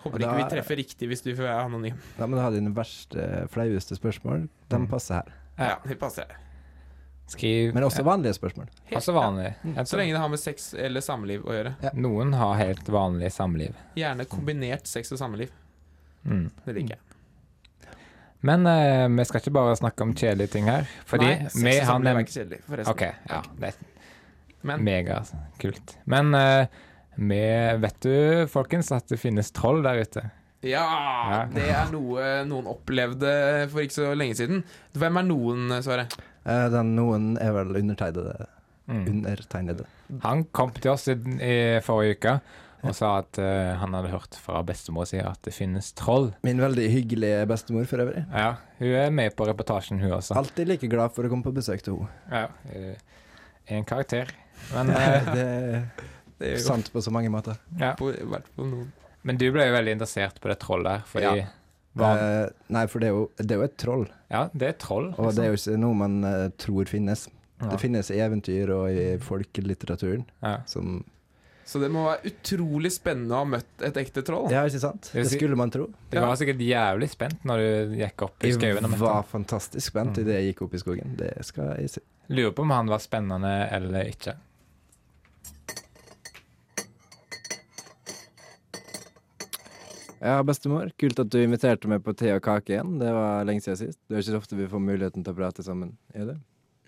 Håper 0.00 0.18
da, 0.22 0.28
ikke 0.30 0.36
vi 0.42 0.50
treffer 0.56 0.78
riktig 0.80 1.08
hvis 1.10 1.22
du 1.26 1.30
får 1.36 1.44
være 1.44 1.64
anonym. 1.68 1.96
Da 2.18 2.26
må 2.26 2.38
du 2.38 2.40
ha 2.42 2.50
dine 2.54 2.70
verste, 2.76 3.24
flaueste 3.52 3.98
spørsmål. 3.98 4.46
De 4.72 4.78
Mm. 4.80 4.86
passer 4.88 5.14
her. 5.20 5.34
Ja. 5.58 5.66
Ja, 5.74 5.76
det 5.86 5.98
passer. 6.00 6.30
Skriv 7.30 7.74
Men 7.74 7.84
også 7.86 8.02
vanlige 8.02 8.32
spørsmål. 8.34 8.66
ja, 8.90 8.96
også 8.98 9.12
Ja. 9.76 9.84
Så 9.84 9.96
lenge 9.96 10.12
det 10.12 10.18
har 10.20 10.28
med 10.28 10.38
sex 10.40 10.74
eller 10.74 11.00
samliv 11.00 11.42
å 11.44 11.52
gjøre. 11.54 11.74
Noen 11.94 12.32
har 12.34 12.54
helt 12.56 12.84
vanlig 12.88 13.30
samliv. 13.30 13.74
Gjerne 13.94 14.24
kombinert 14.26 14.86
sex 14.86 15.12
og 15.12 15.18
samliv. 15.18 15.50
Mm. 16.24 16.50
Det 16.66 16.74
liker 16.74 16.88
jeg. 16.96 16.98
Men 18.46 18.64
uh, 18.66 19.06
vi 19.18 19.24
skal 19.28 19.42
ikke 19.42 19.52
bare 19.52 19.76
snakke 19.76 20.04
om 20.06 20.12
kjedelige 20.16 20.52
ting 20.54 20.68
her. 20.70 20.86
Fordi 21.08 21.26
Nei, 21.26 21.48
vi 21.64 21.74
har 21.84 21.98
nem- 22.00 22.20
ikke 22.22 22.32
kjedelig, 22.38 22.60
forresten. 22.68 22.92
OK, 22.94 23.02
ja. 23.28 23.40
Det 23.60 23.68
er 23.72 23.74
Men 24.62 24.84
megakult. 24.84 25.96
Men 26.06 26.34
uh, 26.34 26.66
vi 27.20 27.40
vet 27.82 27.98
du, 28.04 28.14
folkens, 28.48 28.90
at 28.96 29.08
det 29.12 29.18
finnes 29.20 29.50
troll 29.56 29.82
der 29.84 30.00
ute. 30.00 30.22
ja, 30.62 30.84
Ja. 31.30 31.46
det 31.52 31.66
er 31.72 31.90
noe 31.92 32.44
noen 32.48 32.66
opplevde 32.68 33.68
for 33.72 33.80
ikke 33.84 33.96
så 33.98 34.14
lenge 34.16 34.34
siden. 34.36 34.64
Hvem 34.96 35.16
er 35.20 35.22
noen, 35.28 35.68
Sverre? 35.84 36.06
Uh, 36.46 36.68
den 36.72 36.94
noen 36.96 37.34
er 37.40 37.52
vel 37.52 37.76
undertegnede. 37.82 38.46
Mm. 38.90 39.04
Undertegnede. 39.06 39.84
Han 40.24 40.44
kom 40.56 40.72
til 40.74 40.90
oss 40.90 41.06
i, 41.08 41.14
i 41.14 41.54
forrige 41.84 42.16
uke 42.18 42.38
og 42.82 42.94
sa 42.96 43.10
at 43.20 43.38
uh, 43.42 43.74
han 43.80 43.94
hadde 43.96 44.12
hørt 44.12 44.36
fra 44.40 44.62
bestemor 44.66 45.08
si 45.08 45.18
at 45.22 45.40
det 45.46 45.52
finnes 45.56 45.92
troll. 45.98 46.30
Min 46.46 46.62
veldig 46.62 46.86
hyggelige 46.92 47.42
bestemor 47.50 47.88
for 47.90 48.04
øvrig. 48.04 48.24
Ja, 48.32 48.54
hun 48.78 48.94
er 49.02 49.10
med 49.14 49.36
på 49.36 49.46
reportasjen, 49.48 50.00
hun 50.00 50.14
også. 50.16 50.36
Alltid 50.40 50.68
like 50.70 50.88
glad 50.90 51.12
for 51.16 51.26
å 51.26 51.32
komme 51.32 51.44
på 51.46 51.52
besøk 51.56 51.84
til 51.84 52.00
henne. 52.00 52.08
Ja, 52.30 52.46
er 53.70 53.76
en 53.76 53.84
karakter. 53.88 54.32
Men, 54.74 54.90
uh, 54.90 55.20
Det 55.34 55.44
er 55.44 55.82
Det 56.40 56.48
er 56.48 56.56
jo 56.56 56.64
sant 56.64 56.88
på 56.92 57.02
så 57.04 57.12
mange 57.12 57.28
måter. 57.32 57.58
ja. 57.78 57.92
på, 57.98 58.12
noen. 58.56 58.90
Men 59.22 59.36
du 59.36 59.50
ble 59.52 59.66
jo 59.68 59.74
veldig 59.76 59.92
interessert 59.98 60.38
på 60.40 60.48
det 60.48 60.56
trollet 60.62 60.94
her, 61.00 61.02
fordi 61.08 61.32
Ja. 61.42 61.48
Eh, 62.00 62.46
nei, 62.70 62.84
for 62.86 63.02
det 63.02 63.08
er, 63.10 63.16
jo, 63.16 63.24
det 63.36 63.50
er 63.50 63.58
jo 63.58 63.64
et 63.66 63.76
troll, 63.82 64.04
Ja, 64.30 64.44
det 64.54 64.68
er 64.68 64.76
troll. 64.78 65.08
og 65.18 65.34
det 65.34 65.42
er 65.44 65.48
jo 65.50 65.58
ikke 65.58 65.76
noe 65.82 65.98
man 65.98 66.24
uh, 66.24 66.48
tror 66.56 66.86
finnes. 66.88 67.26
Ja. 67.60 67.72
Det 67.72 67.80
finnes 67.82 68.08
i 68.14 68.20
eventyr 68.22 68.70
og 68.72 68.94
i 68.94 69.18
folkelitteraturen 69.20 70.22
Ja. 70.40 70.60
som 70.70 71.02
Så 71.64 71.78
det 71.78 71.90
må 71.94 72.02
være 72.08 72.30
utrolig 72.32 72.90
spennende 72.90 73.36
å 73.36 73.44
ha 73.44 73.48
møtt 73.52 73.84
et 73.86 73.98
ekte 74.00 74.24
troll. 74.26 74.48
Ja, 74.50 74.64
ikke 74.66 74.80
sant? 74.82 75.10
Det 75.14 75.26
skulle 75.30 75.54
man 75.58 75.70
tro. 75.70 75.86
Du 76.10 76.16
var 76.18 76.34
sikkert 76.40 76.58
jævlig 76.66 77.10
spent 77.12 77.44
når 77.46 77.62
du 77.62 77.96
gikk 78.00 78.24
opp 78.26 78.42
i 78.48 78.50
skauen 78.56 78.88
Jeg 78.90 78.98
var 79.04 79.22
fantastisk 79.30 79.92
spent 79.92 80.16
Mm. 80.16 80.22
idet 80.24 80.38
jeg 80.40 80.48
gikk 80.54 80.62
opp 80.66 80.74
i 80.74 80.82
skogen. 80.82 81.16
Det 81.20 81.32
skal 81.46 81.76
jeg 81.78 81.90
si. 81.90 82.00
Lurer 82.30 82.52
på 82.56 82.62
om 82.66 82.70
han 82.74 82.86
var 82.90 82.98
spennende 82.98 83.52
eller 83.70 84.10
ikke. 84.10 84.34
Ja, 90.20 90.42
bestemor. 90.44 90.90
Kult 91.00 91.18
at 91.22 91.30
du 91.32 91.38
inviterte 91.40 91.88
meg 91.88 92.02
på 92.04 92.12
te 92.18 92.28
og 92.34 92.42
kake 92.44 92.74
igjen. 92.74 92.98
Det 93.00 93.08
var 93.16 93.46
lenge 93.48 93.62
siden 93.64 93.78
sist. 93.80 93.98
Det 94.04 94.18
er 94.18 94.20
ikke 94.24 94.34
så 94.34 94.40
ofte 94.42 94.58
vi 94.58 94.66
får 94.68 94.82
muligheten 94.84 95.24
til 95.24 95.32
å 95.32 95.38
prate 95.38 95.64
sammen. 95.64 95.94
Er 96.12 96.26
det? 96.28 96.36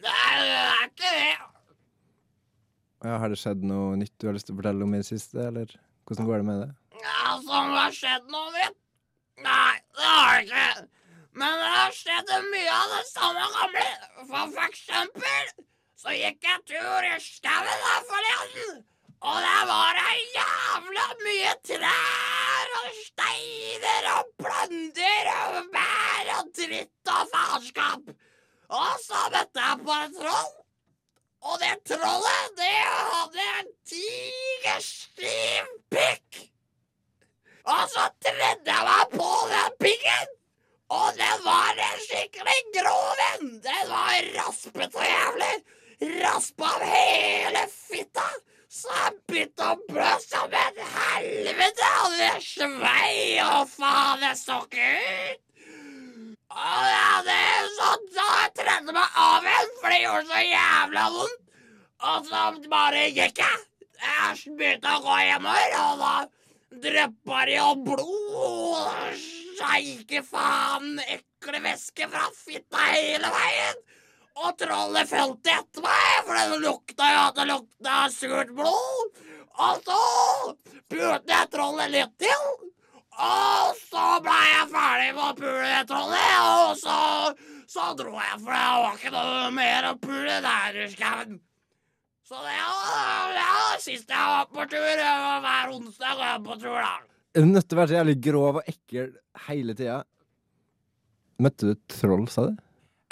Nei, 0.05 0.35
det 0.43 0.59
er 0.59 0.83
ikke 0.91 1.13
det. 1.17 1.31
Ja, 3.03 3.17
har 3.19 3.33
det 3.33 3.39
skjedd 3.41 3.65
noe 3.67 3.97
nytt 3.99 4.15
du 4.23 4.29
har 4.29 4.37
lyst 4.37 4.47
til 4.47 4.55
å 4.55 4.61
fortelle 4.61 4.87
om 4.87 4.95
i 4.95 5.01
det 5.03 5.09
siste, 5.09 5.41
eller 5.49 5.73
hvordan 6.07 6.29
går 6.29 6.43
det 6.43 6.47
med 6.47 6.61
det? 6.63 6.71
Ja, 7.03 7.35
som 7.43 7.73
det 7.73 7.81
har 7.81 7.97
skjedd 7.97 8.29
noe 8.31 8.53
nytt? 8.55 8.79
Nei, 9.43 9.75
det 9.99 10.11
har 10.13 10.37
det 10.37 10.45
ikke. 10.47 10.87
Men 11.43 11.59
det 11.59 11.73
har 11.73 11.97
skjedd 11.97 12.33
mye 12.53 12.77
av 12.77 12.95
det 12.95 13.03
samme 13.09 13.49
gamle. 13.57 13.85
For 14.31 14.65
eksempel 14.69 15.53
så 15.99 16.15
gikk 16.15 16.47
jeg 16.47 16.65
tur 16.71 17.09
i 17.09 17.13
skauen 17.25 17.85
her 17.89 18.09
forleden. 18.11 18.83
Og 19.23 19.37
det 19.39 19.61
var 19.71 19.99
det 19.99 20.15
jævla 20.37 21.05
mye 21.23 21.53
trær 21.69 22.73
og 22.81 22.89
steiner 23.03 24.09
og 24.17 24.33
planter 24.43 25.31
og 25.37 25.71
bær 25.75 26.33
og 26.39 26.51
dritt 26.59 27.15
og 27.17 27.31
faenskap. 27.35 28.19
Og 28.73 28.91
så 29.03 29.29
møtte 29.35 29.69
jeg 29.69 29.87
på 29.87 29.99
et 29.99 30.19
troll. 30.19 30.53
Og 31.43 31.59
det 31.59 31.75
trollet, 31.91 32.53
det 32.57 32.77
hadde 32.87 33.47
en 33.59 33.71
tigerstiv 33.91 35.73
pikk. 35.91 36.45
Og 37.67 37.83
så 37.91 38.07
tredde 38.23 38.71
jeg 38.71 38.87
meg 38.87 39.17
på 39.17 39.31
den 39.51 39.77
pikken. 39.83 40.33
Og 40.93 41.19
den 41.19 41.45
var 41.45 41.83
en 41.89 42.01
skikkelig 42.07 42.59
grov 42.77 43.23
en. 43.27 43.53
Den 43.65 43.85
var 43.91 44.31
raspete 44.39 44.99
og 44.99 45.07
jævlig. 45.09 45.53
Raspa 46.23 46.73
av 46.77 46.83
hele 46.93 47.67
fitta. 47.75 48.27
Så 48.73 48.91
jeg 48.97 49.15
begynte 49.29 49.69
å 49.69 49.79
blø 49.89 50.11
som 50.25 50.55
en 50.65 50.83
helvete. 50.97 51.89
Og 52.05 52.19
det 52.19 52.35
svei 52.47 53.41
og 53.45 53.71
faen, 53.73 54.23
det 54.23 54.37
så 54.41 54.61
ikke 54.67 54.93
ut. 54.93 55.49
Og 56.53 56.87
ja, 56.93 57.13
det 57.25 57.35
er 57.35 57.69
sånn, 57.79 58.09
så 58.13 58.25
jeg 58.29 58.51
tredde 58.59 58.93
meg 58.93 59.21
av 59.25 59.47
en, 59.49 59.71
gjorde 60.23 60.35
så 60.35 60.43
jævla 60.43 61.11
vondt. 61.11 61.39
Og 62.03 62.27
så 62.27 62.69
bare 62.71 63.11
gikk 63.11 63.39
jeg. 63.39 63.59
Jeg 64.03 64.57
begynte 64.59 64.91
å 64.91 65.03
gå 65.03 65.17
hjemover, 65.23 65.75
og 65.79 65.99
da 66.03 66.15
dryppa 66.83 67.45
det 67.47 67.57
jo 67.57 67.75
blod 67.85 68.35
og 68.35 69.21
sjeike 69.61 70.23
faen 70.27 70.99
ekle 71.07 71.61
væske 71.63 72.09
fra 72.11 72.27
fitta 72.35 72.89
hele 72.91 73.31
veien. 73.31 73.79
Og 74.43 74.57
trollet 74.59 75.09
fulgte 75.09 75.55
etter 75.55 75.85
meg, 75.85 76.27
for 76.27 76.35
det 76.35 76.59
lukta 76.65 77.13
jo 77.13 77.23
at 77.29 77.39
det 77.39 77.47
lukta 77.53 78.01
surt 78.11 78.53
blod. 78.57 79.23
Og 79.63 79.87
så 79.87 80.03
pulte 80.91 81.37
jeg 81.37 81.51
trollet 81.53 81.93
litt 81.93 82.19
til. 82.19 82.47
Og 83.23 83.79
så 83.93 84.07
ble 84.25 84.39
jeg 84.49 84.69
ferdig 84.73 85.11
med 85.15 85.25
å 85.29 85.35
pule 85.39 85.69
det 85.69 85.83
trollet, 85.93 86.37
og 86.43 86.79
så, 86.81 86.99
så 87.73 87.93
dro 87.97 88.13
jeg, 88.19 88.37
for 88.43 88.53
det 88.53 88.67
var 88.83 88.99
ikke 88.99 89.13
noe 89.15 89.49
mer 89.57 89.89
å 89.89 89.97
pule 90.03 90.37
der 90.45 90.79
i 90.85 90.89
skauen. 90.93 91.39
Så 92.29 92.39
det 92.45 92.57
var 92.65 93.33
ja, 93.37 93.55
sist 93.83 94.13
jeg 94.13 94.33
var 94.35 94.47
på 94.53 94.67
tur. 94.71 95.01
var 95.01 95.41
Hver 95.45 95.73
onsdag 95.77 96.19
går 96.19 96.27
jeg 96.29 96.43
på 96.47 96.57
tur, 96.63 96.79
da. 96.79 96.93
Er 97.33 97.45
du 97.45 97.49
nødt 97.49 97.69
til 97.69 97.77
å 97.77 97.81
være 97.81 97.91
så 97.91 97.97
jævlig 97.99 98.17
grov 98.29 98.59
og 98.61 98.69
ekkel 98.69 99.15
hele 99.49 99.77
tida? 99.77 99.99
Møtte 101.43 101.73
du 101.73 101.81
troll, 101.91 102.27
sa 102.31 102.47
du? 102.51 102.55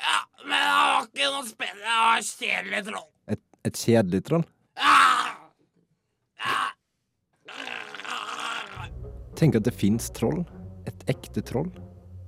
Ja, 0.00 0.18
men 0.44 0.56
det 0.56 0.72
var 0.76 1.08
ikke 1.08 1.30
noe 1.34 1.48
spennende. 1.48 1.84
Det 1.88 1.98
var 2.04 2.20
et 2.20 2.32
kjedelig 2.40 2.82
troll. 2.90 3.06
Et, 3.34 3.42
et 3.68 3.84
kjedelig 3.84 4.22
troll? 4.28 4.46
Ja. 4.80 4.96
Ja. 6.44 6.58
Tenk 9.40 9.56
at 9.56 9.64
det 9.68 9.72
fins 9.76 10.12
troll. 10.16 10.44
Et 10.88 11.06
ekte 11.10 11.44
troll. 11.44 11.72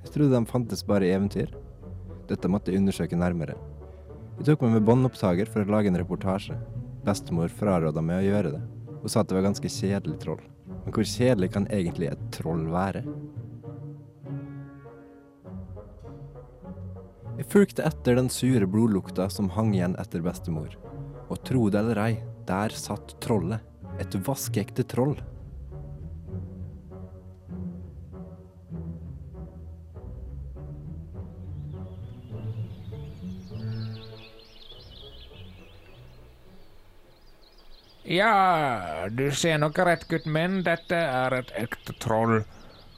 Jeg 0.02 0.16
trodde 0.16 0.32
de 0.32 0.48
fantes 0.48 0.84
bare 0.88 1.08
i 1.08 1.14
eventyr. 1.14 1.52
Dette 2.32 2.48
måtte 2.48 2.72
jeg 2.72 2.80
undersøke 2.80 3.18
nærmere. 3.18 3.58
Jeg 4.38 4.46
tok 4.48 4.62
meg 4.64 4.78
med 4.78 4.86
båndopptaker 4.88 5.50
for 5.52 5.60
å 5.60 5.74
lage 5.74 5.90
en 5.92 5.98
reportasje. 6.00 6.56
Bestemor 7.04 7.52
fraråda 7.52 8.00
meg 8.00 8.22
å 8.22 8.28
gjøre 8.30 8.52
det, 8.54 8.62
og 9.02 9.10
sa 9.12 9.20
at 9.20 9.28
det 9.28 9.36
var 9.36 9.44
ganske 9.50 9.68
kjedelig 9.68 10.16
troll. 10.22 10.40
Men 10.86 10.94
hvor 10.96 11.06
kjedelig 11.06 11.50
kan 11.52 11.68
egentlig 11.68 12.08
et 12.08 12.22
troll 12.34 12.64
være? 12.72 13.04
Jeg 17.36 17.48
fulgte 17.52 17.84
etter 17.84 18.16
den 18.16 18.32
sure 18.32 18.68
blodlukta 18.70 19.28
som 19.32 19.50
hang 19.52 19.74
igjen 19.76 19.98
etter 20.00 20.24
bestemor. 20.24 20.72
Og 21.28 21.40
tro 21.44 21.66
det 21.72 21.80
eller 21.82 22.00
ei, 22.00 22.12
der 22.48 22.72
satt 22.76 23.16
trollet. 23.24 23.60
Et 24.00 24.16
vaskeekte 24.24 24.86
troll. 24.88 25.18
Ja, 38.12 39.08
du 39.08 39.30
ser 39.32 39.56
nok 39.62 39.78
rett, 39.78 40.04
gutten 40.10 40.34
min. 40.34 40.58
Dette 40.66 40.98
er 40.98 41.38
et 41.38 41.52
ekte 41.56 41.94
troll. 42.02 42.42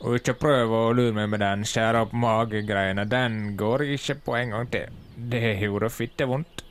Og 0.04 0.18
ikke 0.18 0.34
prøv 0.36 0.72
å 0.74 0.80
lure 0.96 1.14
meg 1.14 1.30
med 1.32 1.40
den 1.44 1.62
skjære 1.68 2.02
opp 2.04 2.14
mage-greiene. 2.18 3.06
Den 3.08 3.54
går 3.56 3.86
ikke 3.94 4.18
på 4.26 4.34
en 4.40 4.54
gang 4.56 4.70
til. 4.72 4.96
Det 5.30 5.54
gjorde 5.62 5.92
fitte 5.94 6.26
vondt. 6.28 6.64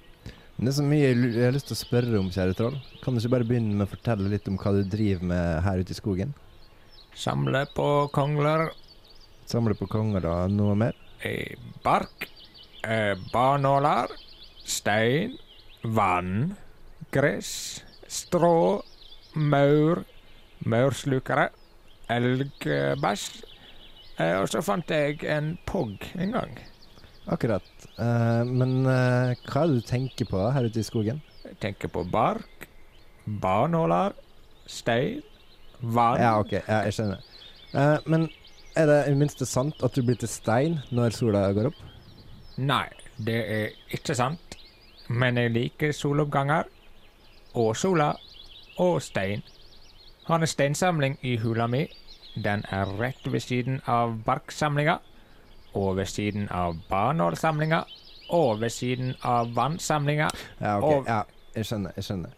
Det 0.60 0.70
er 0.70 0.76
så 0.76 0.84
mye 0.86 1.08
jeg 1.08 1.40
har 1.40 1.56
lyst 1.56 1.72
til 1.72 1.78
å 1.78 1.80
spørre 1.80 2.20
om, 2.20 2.28
kjære 2.36 2.58
troll. 2.60 2.76
Kan 3.02 3.16
du 3.16 3.22
ikke 3.22 3.32
bare 3.38 3.48
begynne 3.48 3.78
med 3.80 3.88
å 3.88 3.94
fortelle 3.94 4.30
litt 4.32 4.48
om 4.52 4.60
hva 4.60 4.76
du 4.76 4.84
driver 4.92 5.26
med 5.32 5.64
her 5.66 5.82
ute 5.82 5.96
i 5.96 5.98
skogen? 5.98 6.36
Samle 7.16 7.64
på 7.76 7.88
kongler 8.14 8.68
Samle 9.46 9.76
på 9.78 9.86
konger 9.92 10.26
og 10.30 10.54
noe 10.56 10.76
mer? 10.80 10.96
i 11.24 11.56
bark, 11.84 12.28
eh, 12.84 13.16
barnåler, 13.32 14.12
stein, 14.66 15.38
vann, 15.84 16.56
gress, 17.16 17.84
strå, 18.14 18.84
maur, 19.36 20.04
maurslukere, 20.70 21.50
elgbæsj. 22.14 23.26
Eh, 24.22 24.36
og 24.38 24.48
så 24.52 24.62
fant 24.62 24.94
jeg 24.94 25.24
en 25.34 25.56
pogg 25.66 26.06
en 26.22 26.36
gang. 26.36 26.54
Akkurat. 27.34 27.66
Eh, 27.98 28.44
men 28.46 28.84
eh, 28.86 29.34
hva 29.48 29.64
er 29.64 29.72
det 29.72 29.82
du 29.82 29.88
tenker 29.88 30.30
på 30.30 30.44
her 30.54 30.68
ute 30.70 30.82
i 30.82 30.88
skogen? 30.88 31.22
Jeg 31.48 31.60
tenker 31.64 31.92
på 31.92 32.04
bark, 32.12 32.68
barnåler, 33.26 34.16
stein, 34.70 35.24
vann. 35.82 36.22
Ja, 36.22 36.36
ok, 36.40 36.58
ja, 36.60 36.84
jeg 36.88 36.98
skjønner. 36.98 37.24
Eh, 37.74 37.98
men 38.06 38.28
er 38.78 38.90
det 38.90 39.00
i 39.06 39.14
det 39.14 39.20
minste 39.20 39.48
sant 39.50 39.82
at 39.86 39.96
du 39.96 40.04
blir 40.06 40.20
til 40.20 40.32
stein 40.32 40.80
når 40.94 41.16
sola 41.18 41.48
går 41.56 41.72
opp? 41.72 41.80
Nei, 42.62 42.88
det 43.18 43.40
er 43.50 43.96
ikke 43.96 44.16
sant. 44.18 44.58
Men 45.10 45.38
jeg 45.40 45.52
liker 45.54 45.94
soloppganger. 45.96 46.70
Og 47.54 47.76
sola. 47.78 48.14
Og 48.82 49.02
stein. 49.02 49.44
Har 50.26 50.40
en 50.40 50.48
steinsamling 50.48 51.18
i 51.22 51.36
hula 51.38 51.68
mi. 51.68 51.86
Den 52.44 52.64
er 52.72 52.86
rett 53.00 53.26
ved 53.32 53.40
siden 53.44 53.82
av 53.88 54.16
barksamlinga. 54.26 54.98
Og 55.74 55.96
ved 55.98 56.06
siden 56.06 56.48
av 56.52 56.76
banålsamlinga, 56.90 57.84
Og 58.30 58.62
ved 58.62 58.70
siden 58.72 59.14
av 59.24 59.52
vannsamlinga. 59.56 60.30
Ja, 60.62 60.78
ok, 60.78 60.84
Og- 60.84 61.06
ja, 61.08 61.24
jeg 61.56 61.66
skjønner, 61.66 61.92
jeg 61.96 62.04
skjønner. 62.04 62.30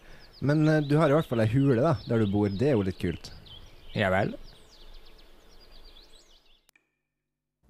Men 0.42 0.68
uh, 0.68 0.82
du 0.82 0.98
har 0.98 1.08
i 1.10 1.14
hvert 1.14 1.28
fall 1.30 1.40
ei 1.40 1.48
hule 1.48 1.82
da, 1.82 1.94
der 2.10 2.18
du 2.20 2.32
bor. 2.32 2.50
Det 2.50 2.68
er 2.68 2.74
jo 2.76 2.82
litt 2.82 3.00
kult. 3.00 3.32
Ja 3.96 4.10
vel. 4.12 4.34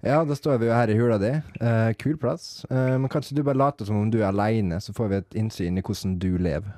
Ja, 0.02 0.24
da 0.24 0.34
står 0.34 0.58
vi 0.58 0.66
jo 0.66 0.74
her 0.74 0.90
i 0.90 0.96
hula 0.98 1.18
di. 1.18 1.30
Uh, 1.60 1.92
kul 1.98 2.16
plass. 2.16 2.64
Uh, 2.70 2.96
men 2.98 3.08
kanskje 3.12 3.36
du 3.36 3.42
bare 3.46 3.58
later 3.58 3.84
som 3.88 3.96
om 4.00 4.10
du 4.10 4.18
er 4.22 4.28
aleine, 4.28 4.80
så 4.80 4.92
får 4.96 5.08
vi 5.12 5.16
et 5.16 5.38
innsyn 5.44 5.78
i 5.78 5.82
hvordan 5.82 6.18
du 6.22 6.36
lever. 6.38 6.72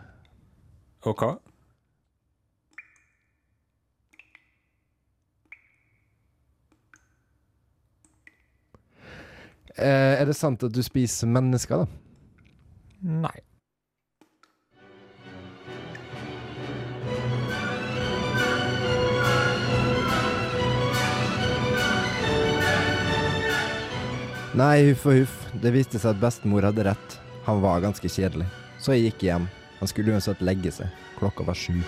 OK. 1.07 1.23
hva? 1.23 1.37
er 9.79 10.27
det 10.27 10.35
sant 10.35 10.63
at 10.67 10.75
du 10.75 10.81
spiser 10.83 11.31
mennesker, 11.31 11.85
da? 11.85 11.87
Nei. 12.99 13.37
Nei, 24.59 24.89
huff 24.89 25.05
og 25.07 25.21
huff. 25.21 25.35
Det 25.63 25.71
viste 25.71 26.01
seg 26.03 26.17
at 26.17 26.23
bestemor 26.23 26.67
hadde 26.67 26.89
rett. 26.89 27.19
Han 27.47 27.63
var 27.63 27.85
ganske 27.85 28.11
kjedelig. 28.11 28.49
Så 28.83 28.97
jeg 28.97 29.13
gikk 29.13 29.29
hjem. 29.29 29.47
Han 29.79 29.89
skulle 29.89 30.13
uansett 30.13 30.41
legge 30.43 30.73
seg. 30.73 30.87
Klokka 31.19 31.45
var 31.45 31.55
sju. 31.55 31.83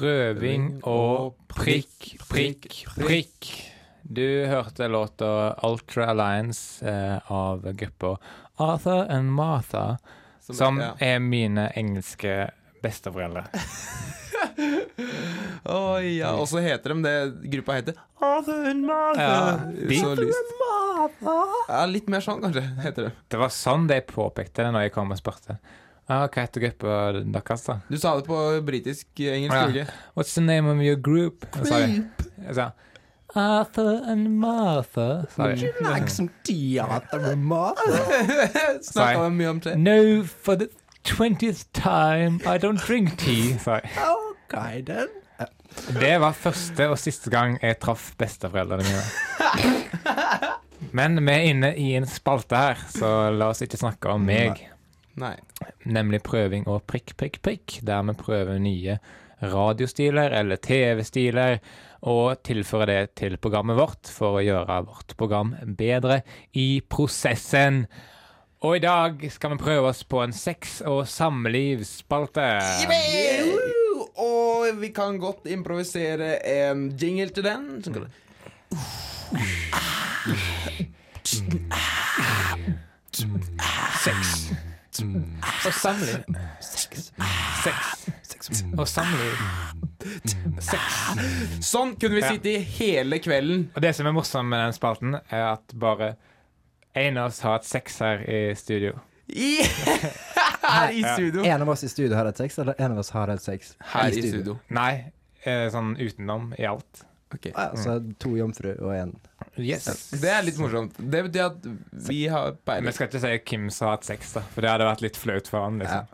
Prøving 0.00 0.78
og 0.88 1.34
prikk, 1.52 2.14
prikk, 2.30 2.70
prikk. 2.96 3.50
Du 4.02 4.46
hørte 4.48 4.88
låta 4.88 5.54
Ultra 5.66 6.06
Alliance 6.14 6.86
eh, 6.88 7.32
av 7.32 7.72
gruppa 7.72 8.16
Arthur 8.56 9.12
and 9.12 9.32
Martha, 9.32 9.98
som 10.40 10.80
ja. 10.80 10.94
er 10.98 11.18
mine 11.20 11.72
engelske 11.76 12.50
besteforeldre. 12.82 13.44
oh, 15.64 16.00
ja. 16.00 16.32
Og 16.32 16.48
så 16.48 16.58
heter 16.64 16.94
de 16.94 17.02
det 17.04 17.50
Gruppa 17.52 17.72
heter 17.76 17.94
Arthur 18.16 18.70
and 18.72 18.86
Martha. 18.88 19.22
Ja, 19.22 19.58
Martha 19.68 20.00
Så 20.00 20.14
lyst. 20.16 20.56
Ja, 21.68 21.84
litt 21.88 22.08
mer 22.08 22.20
sånn, 22.24 22.40
kanskje, 22.42 22.64
heter 22.80 23.02
det. 23.10 23.14
Det 23.28 23.38
var 23.40 23.48
sånn 23.52 23.86
de 23.90 24.00
påpekte 24.08 24.64
det 24.64 24.72
når 24.74 24.82
jeg 24.88 24.94
kom 24.96 25.12
og 25.12 25.18
spurte. 25.20 25.58
Ah, 26.10 26.24
hva 26.26 26.42
heter 26.42 26.64
gruppa 26.64 26.94
deres, 27.22 27.62
da? 27.68 27.76
Du 27.86 27.96
sa 28.02 28.16
det 28.18 28.24
på 28.26 28.36
britisk-engelsk, 28.66 29.54
Ja. 29.54 29.60
gjorde 29.62 29.72
du 29.76 29.80
ikke? 29.84 29.92
What's 30.18 30.34
the 30.34 30.42
name 30.42 30.66
of 30.72 30.80
your 30.82 30.96
group? 30.98 31.44
Og 31.60 31.66
jeg, 31.70 32.00
jeg 32.46 32.54
sa 32.58 32.70
Arthur 33.38 34.00
and 34.10 34.26
Martha, 34.42 35.22
Sorry. 35.36 35.52
Would 35.54 35.62
you 35.62 35.72
Like 35.86 36.10
some 36.10 36.30
tea, 36.42 36.80
Arthur 36.82 37.20
and 37.30 37.44
Martha. 37.44 38.00
Snakka 38.82 39.22
de 39.28 39.30
mye 39.36 39.48
om 39.52 39.60
te? 39.62 39.76
No, 39.78 40.24
for 40.24 40.56
the 40.56 40.66
twentieth 41.04 41.62
time, 41.72 42.40
I 42.44 42.58
don't 42.58 42.82
drink 42.86 43.16
tea, 43.18 43.56
Sorry. 43.58 43.86
Okay, 44.50 44.82
then. 44.82 45.06
Det 46.00 46.16
var 46.20 46.32
første 46.34 46.88
og 46.90 46.98
siste 46.98 47.30
gang 47.30 47.54
jeg 47.62 47.78
traff 47.80 48.10
besteforeldrene 48.18 48.82
mine. 48.82 49.04
Men 50.98 51.20
vi 51.22 51.32
er 51.36 51.46
inne 51.52 51.70
i 51.78 51.92
en 51.94 52.06
spalte 52.10 52.58
her, 52.58 52.82
så 52.90 53.30
la 53.30 53.52
oss 53.54 53.62
ikke 53.62 53.78
snakke 53.78 54.10
om 54.10 54.26
meg. 54.26 54.64
Nei. 55.20 55.36
Nemlig 55.84 56.22
prøving 56.24 56.66
og 56.70 56.84
prikk, 56.88 57.14
prikk, 57.20 57.40
prikk, 57.44 57.80
der 57.86 58.04
vi 58.08 58.16
prøver 58.18 58.60
nye 58.62 58.98
radiostiler 59.40 60.32
eller 60.36 60.60
TV-stiler, 60.60 61.58
og 62.08 62.40
tilfører 62.44 62.86
det 62.88 63.14
til 63.20 63.36
programmet 63.40 63.76
vårt 63.76 64.08
for 64.08 64.38
å 64.38 64.44
gjøre 64.44 64.78
vårt 64.88 65.16
program 65.20 65.52
bedre 65.76 66.22
i 66.56 66.80
prosessen. 66.80 67.84
Og 68.64 68.76
i 68.76 68.82
dag 68.84 69.22
skal 69.32 69.54
vi 69.54 69.60
prøve 69.60 69.92
oss 69.92 70.02
på 70.04 70.20
en 70.24 70.32
sex- 70.36 70.80
og 70.84 71.06
samlivsspalte. 71.08 72.48
Og 74.20 74.80
vi 74.80 74.90
kan 74.96 75.16
godt 75.20 75.48
improvisere 75.48 76.34
en 76.44 76.90
jingle 77.00 77.32
til 77.36 77.44
den. 77.44 77.82
Som 77.84 77.92
kan 77.96 78.08
Sex. 84.00 84.39
Og 85.70 85.76
samliv. 85.78 86.24
Sex. 86.60 87.10
Og 88.78 88.88
samliv. 88.88 89.44
Sex. 90.58 90.96
Sånn 91.64 91.94
kunne 92.00 92.18
vi 92.18 92.24
sitte 92.24 92.52
i 92.54 92.62
hele 92.80 93.20
kvelden. 93.22 93.68
Og 93.76 93.84
det 93.84 93.92
som 93.96 94.08
er 94.08 94.16
morsomt 94.16 94.50
med 94.50 94.64
den 94.64 94.74
spalten, 94.76 95.14
er 95.28 95.44
at 95.52 95.74
bare 95.78 96.14
en 96.98 97.20
av 97.20 97.30
oss 97.30 97.40
har 97.44 97.58
hatt 97.58 97.68
sex 97.68 98.00
her 98.02 98.24
i 98.26 98.40
studio. 98.58 98.98
Her 100.70 100.90
i 100.94 101.02
studio. 101.02 101.44
En 101.46 101.62
av 101.62 101.68
oss 101.72 101.84
i 101.86 101.88
studio 101.90 102.16
har 102.18 102.26
hatt 102.28 102.38
sex, 102.38 102.58
eller 102.58 102.74
en 102.78 102.92
av 102.92 102.98
oss 103.02 103.10
har 103.14 103.30
hatt 103.30 103.42
sex 103.42 103.72
Her 103.92 104.10
i 104.10 104.22
studio. 104.22 104.56
Nei, 104.74 105.12
eh, 105.42 105.68
sånn 105.72 105.94
utenom 105.98 106.50
i 106.58 106.66
alt. 106.68 107.04
Ok. 107.34 107.50
Ah, 107.54 107.70
Altså 107.70 107.98
to 108.18 108.32
jomfru 108.36 108.72
og 108.80 108.94
en 108.96 109.12
Yes. 109.58 109.86
Det 110.20 110.28
er 110.30 110.42
litt 110.46 110.58
morsomt. 110.60 110.94
Det 110.98 111.22
betyr 111.26 111.44
at 111.46 111.64
vi 112.08 112.20
har 112.30 112.52
Vi 112.52 112.58
peiling. 112.68 112.92
skal 112.94 113.08
ikke 113.08 113.20
si 113.22 113.30
som 113.74 113.86
har 113.88 113.96
hatt 113.96 114.04
sex, 114.08 114.32
da, 114.36 114.42
for 114.54 114.60
det 114.64 114.70
hadde 114.70 114.86
vært 114.88 115.02
litt 115.04 115.16
flaut 115.18 115.48
for 115.50 115.64
han. 115.64 115.78
liksom. 115.80 116.06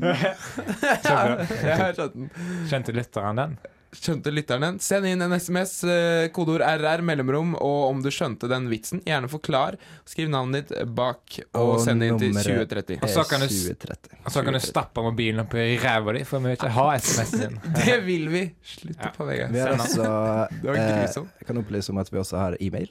Ja. 0.00 0.14
Jeg 1.62 1.76
har 1.78 1.94
skjønt 1.98 2.14
den. 2.16 2.30
skjønte 2.70 2.94
lytteren 2.96 3.40
den? 3.42 3.56
Skjønte 3.92 4.30
lytteren 4.32 4.62
den? 4.64 4.76
Send 4.80 5.04
inn 5.04 5.20
en 5.20 5.34
SMS, 5.36 5.72
eh, 5.84 6.28
kodeord 6.32 6.62
RR, 6.64 7.02
mellomrom, 7.04 7.50
og 7.60 7.90
om 7.90 7.98
du 8.00 8.08
skjønte 8.08 8.48
den 8.48 8.70
vitsen, 8.70 9.02
gjerne 9.04 9.28
forklar. 9.28 9.76
Skriv 10.08 10.30
navnet 10.32 10.70
ditt 10.70 10.88
bak, 10.96 11.20
og, 11.52 11.74
Og 11.74 11.80
send 11.84 12.02
inn 12.06 12.16
til 12.18 12.32
2030. 12.32 13.02
Og 13.04 13.12
så 13.12 13.24
kan 13.28 13.44
du- 13.44 13.48
2030. 13.52 14.16
Og 14.24 14.32
så 14.32 14.42
kan 14.46 14.56
du 14.56 14.60
stappe 14.64 15.04
mobilen 15.04 15.40
opp 15.44 15.52
i 15.60 15.76
ræva 15.76 16.14
di, 16.16 16.24
for 16.24 16.40
vi 16.40 16.48
vil 16.48 16.56
ikke 16.56 16.70
ha 16.72 16.86
SMS-en 16.96 17.58
din. 17.60 17.60
Det 17.84 17.98
vil 18.06 18.28
vi! 18.32 18.42
Slutt 18.64 18.96
Ja. 18.96 19.10
på 19.12 19.28
VG. 19.28 19.50
Vi 19.52 19.60
også 19.60 20.08
Det 20.62 20.70
var 20.70 20.80
eh, 20.80 21.02
grusomt. 21.04 21.28
Jeg 21.42 21.46
kan 21.52 21.58
opplyse 21.60 21.90
om 21.92 21.98
at 21.98 22.10
vi 22.10 22.18
også 22.24 22.36
har 22.40 22.56
e-mail. 22.60 22.90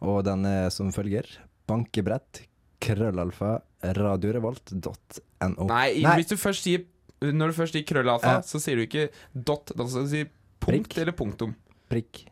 Og 0.00 0.24
den 0.24 0.46
er 0.48 0.70
som 0.72 0.90
følger 0.96 1.28
bankebrett 1.68 2.46
krøllalfa 2.80 3.58
radiorevolt.no. 3.84 5.66
Nei, 5.68 6.00
Nei. 6.02 6.16
hvis 6.18 6.28
du 6.32 6.36
først 6.40 6.64
sier 6.66 6.84
Når 7.32 7.52
du 7.52 7.56
først 7.56 7.76
sier 7.76 7.86
krøllalfa, 7.88 8.38
så 8.46 8.60
sier 8.62 8.76
du 8.80 8.84
ikke 8.84 9.08
dot. 9.32 9.72
Da 9.76 9.86
skal 9.88 10.06
du 10.06 10.12
si 10.12 10.24
punkt 10.24 10.88
Prikk. 10.90 10.98
eller 11.02 11.16
punktum. 11.16 11.54
Prikk. 11.92 12.24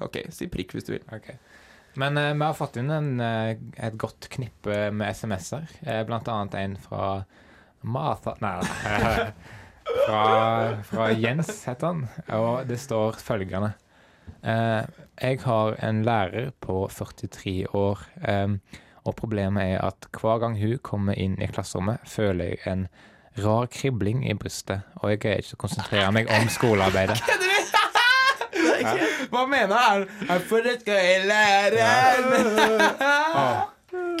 Ok, 0.00 0.22
si 0.32 0.48
prikk 0.52 0.74
hvis 0.76 0.86
du 0.88 0.94
vil. 0.94 1.04
Okay. 1.12 1.38
Men 2.00 2.16
eh, 2.16 2.32
vi 2.34 2.44
har 2.44 2.54
fått 2.54 2.78
inn 2.80 2.90
en, 2.94 3.12
eh, 3.20 3.56
et 3.76 3.96
godt 4.00 4.28
knippe 4.32 4.90
med 4.94 5.10
SMS-er. 5.16 5.70
Eh, 5.82 6.02
blant 6.08 6.28
annet 6.30 6.54
en 6.60 6.76
fra 6.80 7.08
Martha 7.80 8.36
Nei, 8.40 8.56
eh, 8.86 9.30
fra, 10.06 10.24
fra 10.86 11.10
Jens 11.12 11.50
heter 11.66 11.86
han. 11.92 12.04
Og 12.38 12.66
det 12.68 12.78
står 12.80 13.18
følgende. 13.20 13.72
Eh, 14.42 14.84
jeg 15.20 15.42
har 15.44 15.76
en 15.84 16.04
lærer 16.06 16.52
på 16.64 16.84
43 16.88 17.66
år, 17.76 18.06
eh, 18.22 18.54
og 19.04 19.16
problemet 19.16 19.74
er 19.74 19.84
at 19.84 20.08
hver 20.16 20.40
gang 20.40 20.56
hun 20.60 20.78
kommer 20.84 21.18
inn 21.18 21.36
i 21.40 21.48
klasserommet, 21.50 22.04
føler 22.08 22.54
jeg 22.54 22.62
en 22.70 22.86
rar 23.38 23.66
kribling 23.70 24.24
i 24.28 24.34
brystet, 24.34 24.80
og 25.00 25.10
jeg 25.12 25.20
greier 25.22 25.44
ikke 25.44 25.58
å 25.58 25.62
konsentrere 25.66 26.10
meg 26.14 26.30
om 26.34 26.48
skolearbeidet. 26.50 27.20
Hva 29.30 29.44
mener 29.48 29.76
han? 29.76 30.06
For 30.48 30.64
det 30.64 30.80
skal 30.82 30.98
jeg 31.04 31.26
lære! 31.28 31.90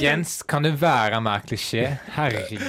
Jens, 0.00 0.40
kan 0.48 0.64
du 0.64 0.70
være 0.80 1.20
mer 1.22 1.42
klisjé? 1.46 1.84
Herregud. 2.14 2.62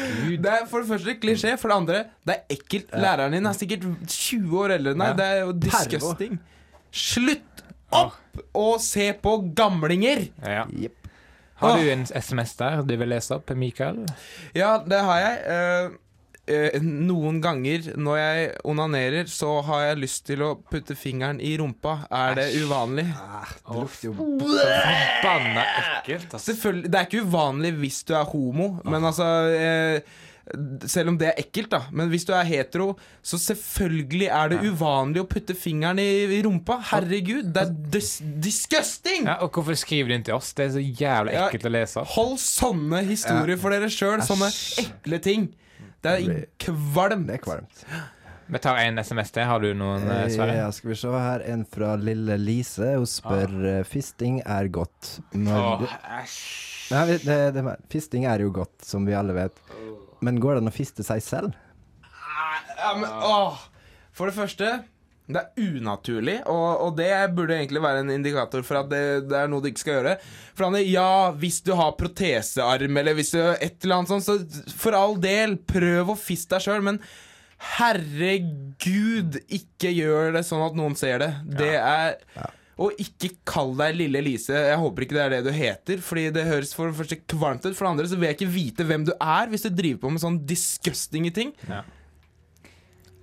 Det 0.44 0.52
er 0.52 0.66
for 0.70 0.84
det 0.84 0.90
første 0.92 1.16
klisjé. 1.22 1.54
For 1.60 1.72
det 1.72 1.78
andre, 1.78 2.02
det 2.28 2.36
er 2.36 2.56
ekkelt. 2.58 2.92
Læreren 3.02 3.36
din 3.36 3.48
er 3.50 3.58
sikkert 3.58 3.86
20 4.06 4.58
år 4.64 4.76
eldre 4.78 4.96
enn 4.96 5.04
deg. 5.04 5.16
Det 5.20 5.28
er 5.28 5.40
jo 5.42 5.54
disgusting. 5.68 6.40
Slutt 6.92 7.64
opp 7.96 8.42
å 8.58 8.68
se 8.84 9.12
på 9.22 9.38
gamlinger! 9.58 10.28
Ja. 10.44 10.66
Har 11.62 11.78
du 11.78 11.92
en 11.94 12.08
SMS 12.10 12.56
der 12.58 12.82
du 12.88 12.96
vil 12.98 13.12
lese 13.12 13.36
opp, 13.38 13.52
Mikael? 13.54 14.00
Ja, 14.58 14.80
det 14.82 15.02
har 15.06 15.20
jeg. 15.22 15.36
Eh, 15.56 15.92
noen 16.82 17.38
ganger 17.44 17.92
når 18.00 18.18
jeg 18.22 18.50
onanerer, 18.72 19.30
så 19.32 19.54
har 19.68 19.84
jeg 19.90 20.02
lyst 20.04 20.26
til 20.30 20.44
å 20.46 20.52
putte 20.72 20.96
fingeren 21.00 21.40
i 21.44 21.54
rumpa. 21.62 21.98
Er 22.12 22.36
det 22.40 22.48
uvanlig? 22.62 23.08
Det 23.12 23.78
lukter 23.78 24.10
jo 24.10 24.16
Forbanna 24.18 25.64
ekkelt, 25.84 26.28
altså. 26.34 26.46
Selvfølgelig, 26.52 26.92
Det 26.92 27.00
er 27.02 27.08
ikke 27.10 27.24
uvanlig 27.28 27.72
hvis 27.82 28.04
du 28.08 28.14
er 28.18 28.28
homo, 28.34 28.74
men 28.86 29.04
altså 29.12 29.28
eh, 29.56 30.20
Selv 30.90 31.12
om 31.14 31.18
det 31.22 31.28
er 31.30 31.38
ekkelt, 31.40 31.70
da. 31.72 31.84
Men 31.96 32.10
hvis 32.12 32.26
du 32.28 32.34
er 32.36 32.44
hetero, 32.44 32.96
så 33.24 33.38
selvfølgelig 33.40 34.26
er 34.34 34.50
det 34.52 34.58
uvanlig 34.66 35.22
å 35.22 35.28
putte 35.30 35.54
fingeren 35.56 36.02
i, 36.02 36.08
i 36.34 36.40
rumpa. 36.44 36.80
Herregud, 36.90 37.52
det 37.56 37.62
er 37.62 37.72
dis 37.94 38.10
disgusting! 38.44 39.30
Ja, 39.30 39.38
og 39.46 39.54
hvorfor 39.56 39.78
skriver 39.80 40.10
du 40.12 40.16
inn 40.18 40.26
til 40.28 40.36
oss? 40.36 40.50
Det 40.58 40.66
er 40.66 40.74
så 40.74 40.82
jævlig 40.84 41.38
Ja. 41.38 41.46
ekkelt 41.48 41.70
å 41.70 41.72
lese. 41.72 42.04
Hold 42.18 42.36
sånne 42.44 43.04
historier 43.08 43.62
for 43.62 43.72
dere 43.72 43.88
sjøl. 43.94 44.20
Sånne 44.28 44.50
ekle 44.82 45.22
ting. 45.24 45.48
Det 46.02 46.16
er 46.18 46.42
kvalmt. 46.62 47.28
Det 47.30 47.38
er 47.38 47.44
kvalmt. 47.44 47.86
Vi 48.52 48.60
tar 48.60 48.82
en 48.82 49.00
SMS 49.00 49.32
til. 49.32 49.46
Har 49.48 49.62
du 49.64 49.70
noen, 49.78 50.04
eh, 50.12 50.26
Sverre? 50.34 50.58
Ja, 50.58 50.68
skal 50.76 50.92
vi 50.92 50.98
se 51.00 51.12
her. 51.14 51.44
En 51.48 51.64
fra 51.64 51.94
lille 51.96 52.36
Lise. 52.42 52.98
Hun 52.98 53.08
spør 53.08 53.54
ah. 53.78 53.84
Fisting 53.88 54.42
er 54.44 54.68
godt. 54.68 55.20
Når 55.32 55.86
oh, 55.86 55.98
æsj. 56.20 56.40
Nei, 56.92 57.04
det, 57.24 57.38
det, 57.56 57.64
fisting 57.92 58.26
er 58.28 58.44
jo 58.44 58.52
godt, 58.52 58.74
som 58.84 59.06
vi 59.08 59.16
alle 59.16 59.36
vet. 59.38 59.62
Men 60.26 60.42
går 60.44 60.58
det 60.58 60.66
an 60.66 60.72
å 60.72 60.76
fiste 60.76 61.06
seg 61.08 61.24
selv? 61.24 61.56
Ja, 62.76 62.92
men, 62.98 63.08
åh. 63.08 63.62
For 64.12 64.28
det 64.28 64.36
første 64.36 64.74
det 65.36 65.42
er 65.44 65.72
unaturlig, 65.80 66.38
og, 66.52 66.68
og 66.86 66.94
det 67.00 67.10
burde 67.38 67.58
egentlig 67.58 67.82
være 67.84 68.04
en 68.04 68.14
indikator 68.14 68.64
for 68.68 68.82
at 68.82 68.92
det, 68.92 69.02
det 69.32 69.38
er 69.40 69.50
noe 69.52 69.64
du 69.64 69.70
ikke 69.72 69.84
skal 69.84 70.00
gjøre. 70.00 70.16
For 70.58 70.68
han, 70.68 70.78
ja, 70.86 71.32
hvis 71.42 71.60
du 71.66 71.74
har 71.80 71.98
protesearm 72.00 73.02
eller 73.02 73.18
hvis 73.18 73.34
du 73.36 73.42
et 73.42 73.76
eller 73.84 74.02
annet 74.02 74.14
sånt, 74.14 74.28
så 74.28 74.74
for 74.78 74.98
all 74.98 75.18
del, 75.22 75.58
prøv 75.70 76.14
å 76.14 76.20
fiste 76.20 76.56
deg 76.58 76.68
sjøl, 76.68 76.86
men 76.92 77.02
herregud, 77.78 79.38
ikke 79.54 79.92
gjør 79.94 80.34
det 80.38 80.44
sånn 80.48 80.64
at 80.66 80.78
noen 80.78 80.98
ser 80.98 81.22
det. 81.22 81.30
Det 81.62 81.76
er 81.78 82.18
Og 82.82 82.98
ikke 82.98 83.36
kall 83.46 83.76
deg 83.78 83.94
Lille 84.00 84.24
Lise. 84.26 84.56
Jeg 84.56 84.80
håper 84.82 85.06
ikke 85.06 85.14
det 85.18 85.24
er 85.28 85.34
det 85.36 85.42
du 85.46 85.52
heter, 85.54 86.00
Fordi 86.02 86.24
det 86.34 86.48
høres 86.48 86.72
for 86.74 86.90
det 86.90 86.98
første 86.98 87.20
kvalmt 87.30 87.68
ut. 87.68 87.76
For 87.78 87.86
det 87.86 87.92
andre 87.92 88.08
så 88.10 88.18
vil 88.18 88.32
jeg 88.32 88.40
ikke 88.40 88.54
vite 88.56 88.88
hvem 88.90 89.06
du 89.06 89.12
er 89.14 89.52
hvis 89.52 89.68
du 89.68 89.70
driver 89.70 90.00
på 90.02 90.14
med 90.16 90.24
sånn 90.24 90.40
disgustinge 90.50 91.30
ting. 91.36 91.54
Ja. 91.70 91.84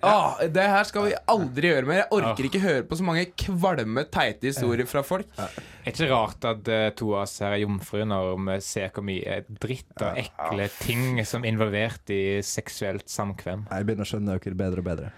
Ah, 0.05 0.39
det 0.47 0.63
her 0.71 0.85
skal 0.87 1.09
vi 1.09 1.15
aldri 1.33 1.71
gjøre 1.73 1.89
mer. 1.89 2.01
Jeg 2.05 2.13
orker 2.15 2.47
ikke 2.47 2.61
høre 2.63 2.85
på 2.87 2.99
så 2.99 3.07
mange 3.07 3.25
kvalme, 3.41 4.05
teite 4.15 4.47
historier 4.51 4.87
fra 4.87 5.03
folk. 5.07 5.31
Er 5.39 5.91
ikke 5.91 6.09
rart 6.13 6.45
at 6.47 6.69
eh, 6.71 6.91
to 6.99 7.09
av 7.17 7.25
oss 7.25 7.39
her 7.43 7.57
er 7.57 7.63
jomfruer 7.65 8.07
når 8.07 8.37
vi 8.45 8.59
ser 8.65 8.93
hvor 8.95 9.07
mye 9.09 9.41
dritt 9.59 10.05
og 10.05 10.21
ekle 10.23 10.69
ting 10.79 11.19
som 11.27 11.43
er 11.43 11.51
involvert 11.55 12.15
i 12.15 12.21
seksuelt 12.47 13.11
samkvem. 13.11 13.67
Jeg 13.73 13.89
begynner 13.89 14.07
å 14.07 14.11
skjønne 14.13 14.39
dere 14.39 14.61
bedre 14.63 14.85
og 14.85 14.89
bedre. 14.93 15.11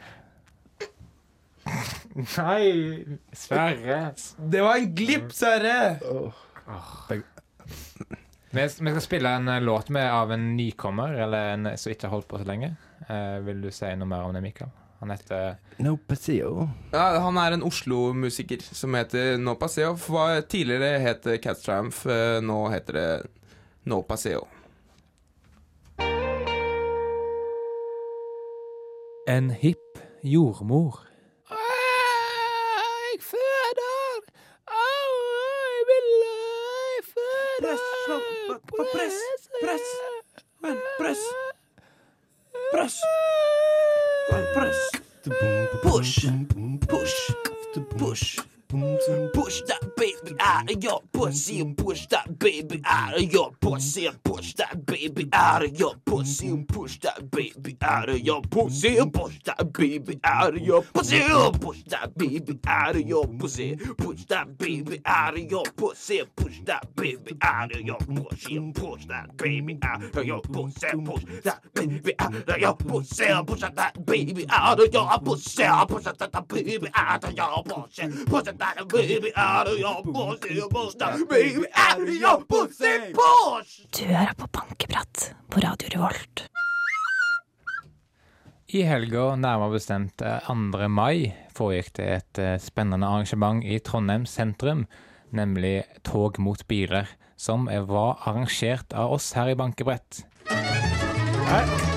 Nei, 2.16 2.64
Sverre. 3.36 4.00
Det 4.50 4.62
var 4.64 4.80
en 4.80 4.94
glipp, 4.96 5.28
Sverre! 5.36 5.76
Vi, 7.10 7.20
vi 8.50 8.68
skal 8.68 9.00
spille 9.04 9.30
en 9.38 9.48
eh, 9.48 9.62
låt 9.62 9.88
med 9.88 10.12
av 10.12 10.32
en 10.32 10.56
nykommer, 10.56 11.14
eller 11.24 11.54
en 11.54 11.72
som 11.78 11.92
ikke 11.92 12.08
har 12.08 12.16
holdt 12.16 12.28
på 12.28 12.38
så 12.42 12.48
lenge. 12.48 12.74
Uh, 13.06 13.38
vil 13.46 13.62
du 13.62 13.70
si 13.74 13.88
noe 13.96 14.10
mer 14.10 14.26
om 14.26 14.34
det, 14.34 14.42
Mikael? 14.44 14.70
Han 15.00 15.10
heter 15.10 15.56
No 15.76 15.96
paseo. 15.96 16.68
Ja, 16.92 17.18
han 17.24 17.38
er 17.40 17.54
en 17.56 17.62
Oslo-musiker 17.64 18.60
som 18.60 18.94
heter 18.94 19.38
No 19.40 19.54
Paseo. 19.56 19.94
Hva 19.96 20.42
tidligere 20.44 20.98
het 21.00 21.24
Cats 21.40 21.64
Triumph, 21.64 22.04
eh, 22.04 22.36
nå 22.44 22.58
heter 22.68 22.98
det 22.98 23.08
No 23.88 24.02
Paseo. 24.02 24.44
En 29.28 29.50
hipp 29.50 30.02
jordmor. 30.22 31.00
Jeg 31.48 33.24
føder 33.24 34.20
Au, 34.68 35.16
jeg 35.40 35.88
vil 35.88 36.10
jeg 36.26 37.08
føder 37.14 37.76
Press, 38.92 39.14
press, 39.62 39.80
press, 40.98 41.18
press, 42.72 43.02
press, 44.54 44.90
push, 45.82 46.26
push, 46.88 47.30
push. 47.98 48.49
Push 48.70 49.62
that 49.62 49.96
baby 49.96 50.36
out 50.38 50.70
of 50.70 50.84
your 50.84 51.02
pussy 51.12 51.60
and 51.60 51.76
push 51.76 52.06
that 52.06 52.38
baby 52.38 52.80
out 52.84 53.16
of 53.16 53.32
your 53.32 53.50
pussy 53.60 54.06
and 54.06 54.22
push 54.22 54.54
that 54.54 54.86
baby 54.86 55.28
out 55.32 55.64
of 55.64 55.76
your 55.76 55.96
pussy 56.04 56.46
and 56.46 56.68
push 56.68 57.00
that 57.00 57.32
baby 57.32 57.76
out 57.82 58.08
of 58.08 58.20
your 58.20 58.40
pussy 58.42 58.96
and 58.98 59.12
push 59.12 59.40
that 59.42 59.72
baby 59.72 60.20
out 60.22 60.54
of 60.54 60.60
your 60.60 60.82
pussy 60.82 61.18
and 61.18 61.60
push 61.60 61.82
that 61.86 62.16
baby 62.16 62.54
out 62.62 62.94
of 62.94 63.02
your 63.02 63.24
pussy 63.24 63.74
push 63.98 64.24
that 64.26 64.56
baby 64.56 65.00
out 65.04 65.34
of 65.36 65.50
your 65.50 65.64
pussy 65.64 66.22
push 66.36 66.60
that 66.64 66.94
baby 66.94 67.36
out 67.42 67.74
of 67.74 67.80
your 67.80 67.98
pussy 67.98 68.56
and 68.56 68.72
push 68.72 69.04
that 69.06 69.36
baby 69.36 69.78
out 69.82 70.04
of 70.04 70.24
your 70.24 70.40
pussy 70.42 70.86
push 71.04 71.24
that 71.42 71.74
baby 71.74 72.14
out 72.20 72.34
of 72.48 72.58
your 72.60 72.76
pussy 72.76 73.26
push 73.44 73.60
that 73.62 74.06
baby 74.06 74.46
out 74.48 74.78
of 74.78 74.92
your 74.92 75.16
pussy 75.16 75.66
push 75.88 76.04
that 76.04 76.46
baby 76.46 76.88
out 76.94 77.24
of 77.24 77.34
your 77.34 77.64
pussy 77.64 78.24
push 78.26 78.44
that 78.44 78.59
baby 78.88 79.32
out 79.36 79.68
of 79.68 79.78
your 79.78 80.02
pussy 80.02 80.60
push 80.70 80.94
that 80.94 81.28
baby 81.28 81.64
out 81.74 82.00
of 82.00 82.08
your 82.08 82.44
pussy 82.44 83.12
push 83.12 83.80
Du 83.98 84.04
hører 84.04 84.34
på 84.36 84.46
Bankebratt 84.52 85.34
på 85.50 85.60
Radio 85.60 85.88
Revolt. 85.94 86.46
I 88.68 88.82
helga, 88.86 89.34
nærmere 89.36 89.72
bestemt 89.74 90.22
eh, 90.22 90.46
2. 90.46 90.88
mai, 90.88 91.32
foregikk 91.56 91.92
det 91.98 92.08
et 92.14 92.38
eh, 92.38 92.58
spennende 92.62 93.08
arrangement 93.08 93.64
i 93.64 93.80
Trondheim 93.82 94.28
sentrum, 94.30 94.84
nemlig 95.34 95.82
Tog 96.06 96.38
mot 96.38 96.62
biler, 96.68 97.10
som 97.36 97.66
eh, 97.68 97.82
var 97.82 98.22
arrangert 98.28 98.94
av 98.94 99.16
oss 99.16 99.32
her 99.34 99.50
i 99.50 99.58
Bankebrett. 99.58 100.22
Så 100.46 101.89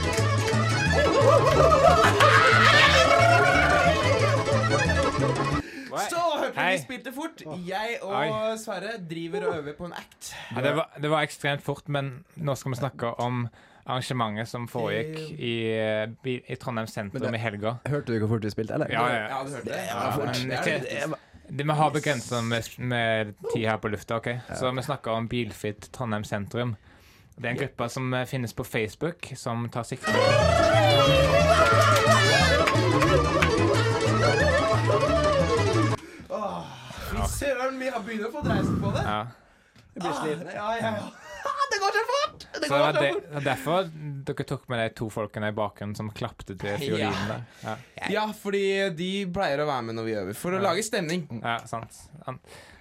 vi 6.73 6.81
spilte 6.83 7.13
fort. 7.15 7.43
Jeg 7.67 7.99
og 8.01 8.13
Oi. 8.19 8.57
Sverre 8.61 8.95
driver 9.09 9.47
og 9.49 9.57
øver 9.61 9.77
på 9.77 9.85
en 9.89 9.93
act. 9.97 10.33
Ja, 10.55 10.61
det, 10.65 10.75
var, 10.77 10.89
det 11.01 11.09
var 11.13 11.21
ekstremt 11.27 11.63
fort, 11.65 11.87
men 11.89 12.13
nå 12.35 12.55
skal 12.59 12.73
vi 12.75 12.81
snakke 12.81 13.13
om 13.23 13.45
arrangementet 13.83 14.47
som 14.47 14.67
foregikk 14.71 15.19
i, 15.35 15.53
i, 16.31 16.35
i 16.47 16.55
Trondheim 16.55 16.87
sentrum 16.87 17.25
det- 17.31 17.35
i 17.35 17.43
helga. 17.43 17.75
Hørte 17.89 18.13
du 18.13 18.19
hvor 18.23 18.35
fort 18.37 18.45
vi 18.47 18.53
spilte, 18.53 18.73
eller? 18.77 18.87
Ja, 18.93 19.03
ja. 19.11 19.27
Ja, 19.33 19.43
du 19.43 19.49
hørte 19.57 19.69
det? 19.69 19.81
Fort. 21.09 21.19
Vi 21.53 21.63
har 21.75 21.89
begrensa 21.91 22.39
med, 22.41 22.63
med 22.79 23.33
tid 23.53 23.65
her 23.67 23.77
på 23.77 23.87
lufta, 23.91 24.15
OK? 24.21 24.27
Så 24.55 24.71
vi 24.71 24.81
snakker 24.81 25.11
om 25.11 25.27
Bilfit 25.27 25.89
Trondheim 25.91 26.23
sentrum. 26.23 26.75
Det 27.35 27.45
er 27.45 27.49
en 27.49 27.57
gruppe 27.57 27.89
som 27.89 28.13
eh, 28.13 28.25
finnes 28.29 28.53
på 28.53 28.63
Facebook, 28.63 29.31
som 29.35 29.65
tar 29.73 29.83
sikte 29.83 30.11
Fy 30.13 30.19
har 37.91 38.03
begynt 38.05 38.27
å 38.27 38.31
få 38.31 38.41
dreisen 38.45 38.79
på 38.81 38.91
det. 38.95 39.03
ja. 39.07 39.21
Ah, 40.01 40.25
ja, 40.25 40.41
ja, 40.49 40.69
ja. 40.81 40.89
Ah, 41.45 41.65
Det 41.71 41.77
går 41.81 41.91
så 41.93 42.01
fort! 42.09 42.45
Det 42.53 42.67
Så 42.67 42.77
går 42.77 42.93
det, 42.95 43.09
fort. 43.13 43.23
det 43.27 43.33
var 43.35 43.41
derfor 43.45 43.89
dere 44.25 44.43
tok 44.49 44.63
med 44.71 44.79
de 44.79 44.87
to 44.97 45.09
folkene 45.13 45.49
i 45.51 45.55
bakgrunnen 45.57 45.95
som 45.95 46.09
klapte 46.15 46.55
til 46.57 46.77
fiolinen 46.81 47.27
der. 47.29 47.43
Ja, 47.63 47.75
Ja, 48.09 48.23
fordi 48.33 48.63
de 48.97 49.09
pleier 49.35 49.61
å 49.61 49.67
være 49.69 49.85
med 49.89 49.95
når 49.99 50.07
vi 50.07 50.15
øver, 50.17 50.33
for 50.39 50.55
å 50.55 50.61
Ja. 50.61 50.65
lage 50.71 50.83
stemning. 50.87 51.27
ja 51.43 51.59
sant. 51.69 51.99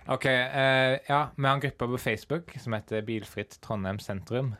OK. 0.08 0.24
uh, 0.26 0.96
ja, 1.08 1.20
vi 1.36 1.46
har 1.46 1.52
en 1.54 1.60
gruppe 1.60 1.88
på 1.92 1.98
Facebook 2.00 2.54
som 2.60 2.72
heter 2.78 3.02
Bilfritt 3.06 3.58
Trondheim 3.60 3.98
sentrum. 4.02 4.54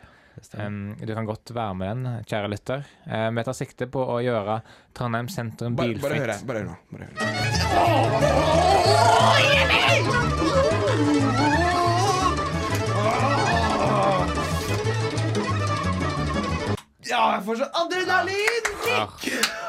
Um, 0.58 0.94
du 1.00 1.12
kan 1.14 1.26
godt 1.28 1.52
være 1.54 1.74
med 1.76 1.88
den, 1.92 2.24
kjære 2.28 2.48
lytter. 2.52 2.84
Uh, 3.06 3.28
vi 3.36 3.44
tar 3.46 3.56
sikte 3.56 3.86
på 3.92 4.00
å 4.14 4.18
gjøre 4.24 4.60
Trondheim 4.96 5.28
sentrum 5.32 5.76
bilfritt. 5.78 6.02
bare 6.02 6.18
hør 6.20 6.26
det, 6.32 6.38
Bare 6.48 6.58
hør 6.58 6.66
nå. 6.72 6.76
Bare 6.92 7.04
hør. 7.06 8.22
Ja, 17.02 17.22
jeg 17.34 17.42
får 17.44 17.56
så 17.60 17.66
adrenalin! 17.76 18.68
Oh, 18.92 19.08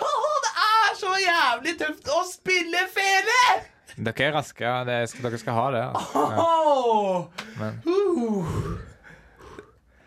Åh, 0.08 0.36
det 0.46 0.52
er 0.64 0.96
så 1.00 1.12
jævlig 1.20 1.74
tøft 1.82 2.10
å 2.14 2.22
spille 2.30 2.86
fele! 2.94 3.40
Dere 3.98 4.26
er 4.28 4.34
raske. 4.34 4.72
Skal, 5.10 5.26
dere 5.28 5.40
skal 5.42 5.58
ha 5.58 5.66
det. 5.76 5.84
Altså. 5.90 6.24
Ja. 6.34 6.46
Åh. 6.46 7.20
Men. 7.60 7.82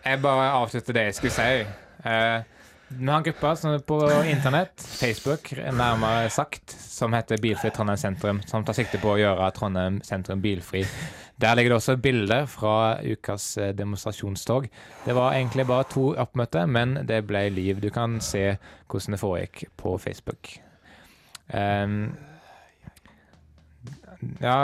Jeg 0.07 0.23
bare 0.23 0.53
avslutter 0.61 0.97
det 0.97 1.09
jeg 1.09 1.19
skulle 1.19 1.35
si. 1.35 1.65
Eh, 2.07 2.43
vi 2.89 3.07
har 3.09 3.17
en 3.19 3.25
gruppe 3.27 3.79
på 3.87 3.97
internett, 4.31 4.81
Facebook 4.81 5.51
nærmere 5.59 6.31
sagt, 6.31 6.71
som 6.71 7.13
heter 7.13 7.41
Bilfri 7.43 7.71
Trondheim 7.75 7.99
sentrum, 7.99 8.43
som 8.47 8.65
tar 8.65 8.77
sikte 8.79 9.01
på 9.03 9.11
å 9.11 9.19
gjøre 9.19 9.49
Trondheim 9.57 9.99
sentrum 10.07 10.43
bilfri. 10.43 10.85
Der 11.37 11.57
ligger 11.59 11.75
det 11.75 11.81
også 11.81 11.97
bilder 11.99 12.47
fra 12.47 13.01
ukas 13.03 13.57
eh, 13.59 13.75
demonstrasjonstog. 13.75 14.69
Det 15.05 15.17
var 15.19 15.35
egentlig 15.35 15.67
bare 15.67 15.89
to 15.91 16.13
oppmøter, 16.15 16.71
men 16.71 16.95
det 17.09 17.25
ble 17.27 17.49
liv. 17.51 17.83
Du 17.83 17.91
kan 17.91 18.21
se 18.25 18.55
hvordan 18.87 19.17
det 19.17 19.21
foregikk 19.21 19.67
på 19.77 19.99
Facebook. 19.99 20.55
Um, 21.51 22.15
ja, 24.43 24.57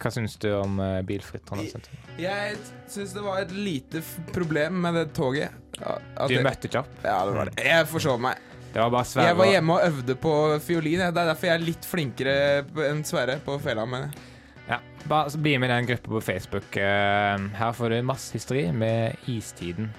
hva 0.00 0.10
syns 0.14 0.36
du 0.42 0.48
om 0.56 0.80
uh, 0.80 1.02
bilfritt 1.06 1.44
Trondheim 1.48 1.70
sentrum? 1.72 2.00
Jeg 2.20 2.56
syns 2.90 3.14
det 3.16 3.22
var 3.24 3.42
et 3.42 3.54
lite 3.54 4.02
problem 4.34 4.80
med 4.84 4.98
det 5.00 5.06
toget. 5.16 5.54
At 5.82 6.30
Du 6.30 6.38
møtte 6.44 6.70
ikke 6.70 6.84
opp. 6.84 6.92
Ja, 7.02 7.18
det 7.26 7.34
var 7.36 7.50
det. 7.50 7.64
Jeg 7.66 7.88
forsov 7.90 8.20
meg. 8.22 8.38
Det 8.74 8.82
var 8.82 8.90
bare 8.90 9.06
Sverre 9.06 9.30
Jeg 9.30 9.38
var 9.38 9.50
hjemme 9.52 9.74
og 9.76 9.84
øvde 9.86 10.14
på 10.18 10.30
fiolin. 10.66 11.02
Det 11.04 11.10
er 11.22 11.28
derfor 11.30 11.46
jeg 11.46 11.54
er 11.60 11.66
litt 11.66 11.84
flinkere 11.86 12.38
enn 12.88 13.04
Sverre 13.06 13.36
på 13.44 13.58
fela. 13.62 13.84
jeg. 13.86 14.30
Ja, 14.66 14.80
bare 15.06 15.30
så 15.30 15.38
bli 15.38 15.58
med 15.58 15.70
i 15.70 15.74
den 15.74 15.86
gruppa 15.92 16.10
på 16.16 16.20
Facebook. 16.20 16.76
Eh, 16.76 17.44
Her 17.58 17.72
får 17.72 17.94
du 17.94 18.02
masse 18.02 18.34
hysteri 18.34 18.72
med 18.72 19.14
istiden. 19.30 19.92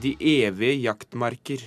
De 0.00 0.14
evige 0.20 0.78
jaktmarker. 0.80 1.66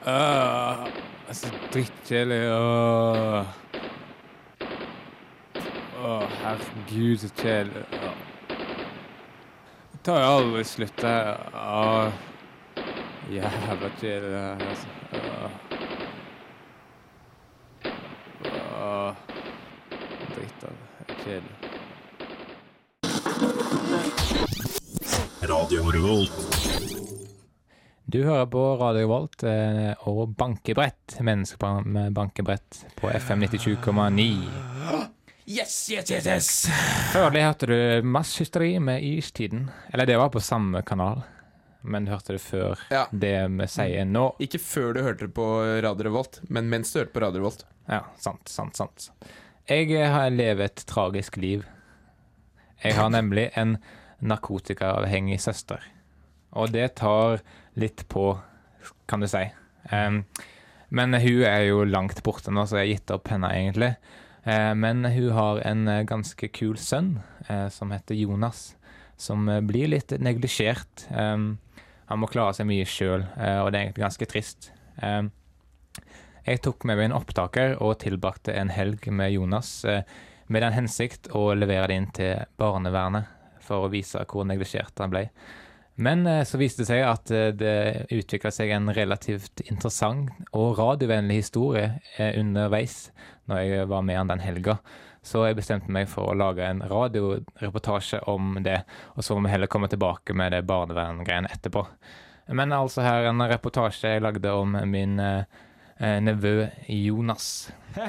Uh, 0.00 0.88
så 1.34 1.46
drittkjedelig. 1.72 2.52
Åh, 2.52 3.46
Åh, 6.04 6.22
herregud, 6.42 7.20
så 7.20 7.28
kjedelig. 7.36 7.84
Det 9.92 9.98
tar 10.02 10.20
jo 10.20 10.26
aldri 10.26 10.64
slutt. 10.64 10.96
det 10.96 11.08
her. 11.08 12.12
Jævla 13.30 13.90
kjedelig. 14.00 14.30
det 14.30 14.40
her, 14.40 14.68
Altså. 14.68 14.88
Dritt 20.34 20.64
av 20.64 20.70
det. 20.70 21.14
Kjedelig. 21.24 21.56
Du 28.10 28.24
hører 28.24 28.46
på 28.50 28.60
Radio 28.80 29.06
Volt 29.10 29.42
eh, 29.46 29.92
og 30.10 30.32
Bankebrett, 30.38 31.18
mennesker 31.22 31.84
med 31.86 32.12
bankebrett 32.16 32.80
på 32.98 33.10
FM 33.12 33.44
97,9. 33.44 34.24
Yes, 35.50 35.74
yes, 35.92 36.10
yes, 36.10 36.26
yes! 36.26 36.48
Førlig 37.12 37.44
hørte 37.44 37.68
du 37.70 38.08
masse 38.10 38.40
hysteri 38.42 38.72
med 38.82 39.04
Istiden. 39.06 39.68
Eller 39.92 40.08
det 40.10 40.16
var 40.18 40.32
på 40.34 40.42
samme 40.42 40.82
kanal, 40.86 41.22
men 41.86 42.08
du 42.08 42.12
hørte 42.14 42.34
det 42.34 42.42
før 42.42 42.82
Ja. 42.90 43.04
det 43.12 43.36
vi 43.60 43.68
sier 43.70 44.04
nå. 44.10 44.24
Ikke 44.42 44.58
før 44.62 44.94
du 44.96 45.02
hørte 45.06 45.28
det 45.28 45.34
på 45.38 45.46
Radio 45.86 46.08
Revolt, 46.08 46.40
men 46.48 46.66
mens 46.72 46.90
du 46.92 47.00
hørte 47.04 47.14
på 47.14 47.22
Radio 47.22 47.44
Revolt. 47.44 47.64
Ja, 47.90 48.02
sant, 48.18 48.48
sant, 48.50 48.76
sant. 48.80 49.10
Jeg 49.70 49.92
eh, 49.94 50.10
har 50.10 50.34
lever 50.34 50.66
et 50.66 50.82
tragisk 50.86 51.36
liv. 51.38 51.62
Jeg 52.82 52.98
har 52.98 53.10
nemlig 53.14 53.50
en 53.54 53.76
narkotikaavhengig 54.20 55.38
søster. 55.46 55.84
Og 56.50 56.72
det 56.74 56.96
tar 56.98 57.38
litt 57.80 58.06
på, 58.12 58.32
kan 59.10 59.22
du 59.22 59.28
si. 59.30 59.42
Um, 59.90 60.22
men 60.90 61.14
hun 61.14 61.44
er 61.46 61.64
jo 61.68 61.84
langt 61.86 62.22
borte 62.26 62.52
nå, 62.52 62.66
så 62.66 62.80
jeg 62.80 62.86
har 62.86 62.92
gitt 62.94 63.14
opp 63.14 63.30
henne 63.32 63.50
egentlig. 63.54 63.94
Uh, 64.46 64.72
men 64.78 65.04
hun 65.04 65.32
har 65.36 65.60
en 65.68 65.88
eh, 65.88 66.06
ganske 66.08 66.48
kul 66.56 66.78
sønn 66.80 67.18
uh, 67.50 67.68
som 67.72 67.92
heter 67.94 68.16
Jonas, 68.18 68.74
som 69.20 69.44
blir 69.68 69.90
litt 69.92 70.14
neglisjert. 70.16 71.06
Um, 71.12 71.58
han 72.10 72.22
må 72.22 72.30
klare 72.30 72.56
seg 72.56 72.66
mye 72.66 72.86
sjøl, 72.88 73.22
og 73.22 73.68
det 73.70 73.78
er 73.78 73.84
egentlig 73.84 74.02
ganske 74.02 74.26
trist. 74.26 74.72
Um, 74.98 75.28
jeg 76.42 76.58
tok 76.64 76.82
med 76.88 76.98
meg 76.98 77.10
en 77.10 77.18
opptaker 77.20 77.76
og 77.78 78.00
tilbrakte 78.02 78.56
en 78.56 78.72
helg 78.74 79.04
med 79.14 79.30
Jonas 79.36 79.84
med 80.50 80.64
den 80.64 80.74
hensikt 80.74 81.28
å 81.36 81.52
levere 81.54 81.92
det 81.92 81.98
inn 82.00 82.08
til 82.16 82.48
barnevernet 82.58 83.28
for 83.62 83.86
å 83.86 83.92
vise 83.92 84.24
hvor 84.26 84.48
neglisjert 84.48 84.98
han 84.98 85.12
ble. 85.12 85.28
Men 85.94 86.26
eh, 86.26 86.44
så 86.48 86.60
viste 86.60 86.84
det 86.84 86.90
seg 86.92 87.04
at 87.04 87.32
eh, 87.34 87.50
det 87.56 88.06
utvikla 88.14 88.52
seg 88.54 88.72
en 88.74 88.92
relativt 88.94 89.62
interessant 89.66 90.30
og 90.56 90.78
radiovennlig 90.78 91.42
historie 91.42 91.92
eh, 92.16 92.36
underveis 92.40 93.10
når 93.50 93.64
jeg 93.64 93.88
var 93.90 94.04
med 94.06 94.20
han 94.20 94.30
den 94.30 94.44
helga. 94.44 94.78
Så 95.22 95.42
jeg 95.44 95.58
bestemte 95.58 95.92
meg 95.92 96.08
for 96.08 96.30
å 96.30 96.36
lage 96.36 96.64
en 96.64 96.80
radioreportasje 96.88 98.22
om 98.32 98.54
det, 98.64 98.78
og 99.16 99.24
så 99.24 99.36
må 99.36 99.44
vi 99.44 99.52
heller 99.52 99.68
komme 99.68 99.90
tilbake 99.92 100.32
med 100.36 100.54
det 100.54 100.62
barneverngreiene 100.68 101.50
etterpå. 101.52 101.84
Men 102.56 102.72
altså 102.74 103.04
her 103.04 103.28
en 103.28 103.44
reportasje 103.50 104.14
jeg 104.14 104.24
lagde 104.24 104.54
om 104.56 104.78
min 104.90 105.20
eh, 105.22 105.44
eh, 106.00 106.16
nevø 106.24 106.70
Jonas. 106.88 107.68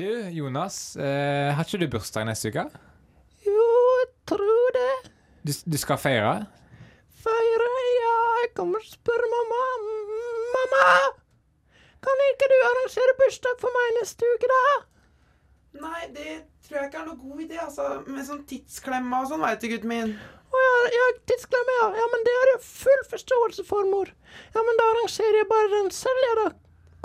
du, 0.00 0.10
Jonas, 0.36 0.82
eh, 1.00 1.48
har 1.56 1.64
ikke 1.64 1.80
du 1.80 1.88
bursdag 1.96 2.28
neste 2.28 2.52
uke? 2.52 2.68
Jo, 3.46 3.64
jeg 4.02 4.12
tror 4.30 4.76
det. 4.76 4.92
Du, 5.40 5.52
du 5.72 5.76
skal 5.80 5.96
feire? 5.96 6.32
Feire, 7.24 7.68
ja, 7.96 8.16
jeg 8.42 8.50
kommer 8.58 8.82
til 8.84 8.92
å 8.92 8.98
spørre 8.98 9.28
mamma. 9.32 9.60
Mamma! 10.56 10.88
Kan 12.04 12.22
ikke 12.26 12.48
du 12.48 12.56
arrangere 12.66 13.14
bursdag 13.20 13.56
for 13.62 13.76
meg 13.76 13.94
neste 13.98 14.28
uke, 14.34 14.50
da? 14.52 14.60
Nei, 15.80 16.02
det 16.12 16.28
tror 16.66 16.80
jeg 16.80 16.90
ikke 16.90 17.00
er 17.00 17.08
noe 17.08 17.16
god 17.22 17.40
idé, 17.46 17.56
altså. 17.62 17.88
Med 18.08 18.28
sånn 18.28 18.44
tidsklemme 18.50 19.22
og 19.22 19.32
sånn, 19.32 19.44
veit 19.44 19.64
du, 19.64 19.68
gutten 19.72 19.92
min. 19.92 20.14
Å 20.50 20.62
ja, 20.66 20.78
ja, 20.98 21.08
tidsklemme, 21.30 21.76
ja. 21.78 21.88
Ja, 22.02 22.06
men 22.12 22.24
det 22.26 22.36
har 22.36 22.52
jeg 22.54 22.62
full 22.66 23.04
forståelse 23.14 23.66
for, 23.68 23.88
mor. 23.88 24.12
Ja, 24.52 24.64
men 24.66 24.80
da 24.80 24.88
arrangerer 24.92 25.40
jeg 25.40 25.50
bare 25.52 25.72
den 25.76 25.92
selv, 25.94 26.24
jeg, 26.26 26.38
da. 26.42 26.48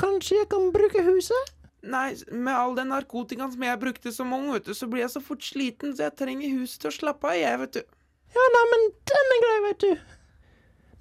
Kanskje 0.02 0.41
jeg 0.41 0.52
kan 0.52 0.71
bruke 0.76 1.08
huset? 1.08 1.56
Nei, 1.86 2.10
med 2.34 2.52
all 2.52 2.76
den 2.76 2.89
narkotikaen 2.91 3.54
som 3.54 3.63
jeg 3.63 3.80
brukte 3.80 4.12
som 4.12 4.34
ung, 4.36 4.50
vet 4.52 4.67
du, 4.67 4.74
så 4.76 4.89
blir 4.91 5.06
jeg 5.06 5.13
så 5.13 5.24
fort 5.24 5.45
sliten, 5.45 5.95
så 5.95 6.10
jeg 6.10 6.17
trenger 6.19 6.58
huset 6.60 6.82
til 6.84 6.91
å 6.91 6.98
slappe 7.00 7.32
av, 7.32 7.38
jeg, 7.39 7.62
vet 7.63 7.78
du. 7.78 7.94
Ja, 8.36 8.45
nei, 8.52 8.63
men 8.74 8.88
den 9.12 9.34
er 9.36 9.43
grei, 9.45 9.58
vet 9.69 9.84
du. 9.86 9.91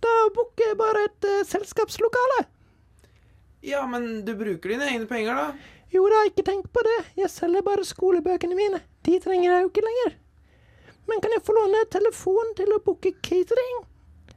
Da 0.05 0.17
booker 0.37 0.69
jeg 0.69 0.79
bare 0.79 1.07
et 1.09 1.27
uh, 1.31 1.41
selskapslokale. 1.49 2.45
Ja, 3.65 3.87
men 3.89 4.25
du 4.27 4.35
bruker 4.39 4.75
dine 4.75 4.91
egne 4.93 5.09
penger, 5.11 5.39
da. 5.39 5.73
Jo 5.95 6.05
da, 6.11 6.25
ikke 6.29 6.45
tenk 6.47 6.69
på 6.75 6.83
det. 6.85 6.99
Jeg 7.19 7.31
selger 7.33 7.65
bare 7.65 7.87
skolebøkene 7.87 8.59
mine. 8.59 8.83
De 9.07 9.17
trenger 9.23 9.51
jeg 9.51 9.65
jo 9.65 9.71
ikke 9.71 9.85
lenger. 9.87 10.17
Men 11.09 11.21
kan 11.21 11.35
jeg 11.35 11.45
få 11.47 11.57
låne 11.57 11.83
telefon 11.93 12.55
til 12.59 12.73
å 12.75 12.81
booke 12.85 13.13
catering? 13.25 13.83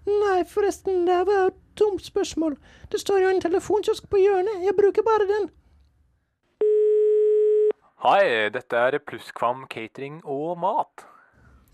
Nei, 0.07 0.39
forresten, 0.47 1.05
det 1.07 1.19
var 1.27 1.49
et 1.49 1.59
dumt 1.79 2.03
spørsmål. 2.05 2.55
Det 2.91 3.01
står 3.01 3.21
jo 3.23 3.31
en 3.33 3.43
telefonkiosk 3.43 4.07
på 4.11 4.21
hjørnet. 4.21 4.63
Jeg 4.63 4.75
bruker 4.77 5.03
bare 5.03 5.27
den. 5.27 5.49
Hei, 8.05 8.47
dette 8.53 8.79
er 8.79 8.99
Plusskvam 9.03 9.65
catering 9.71 10.21
og 10.23 10.55
mat. 10.61 11.07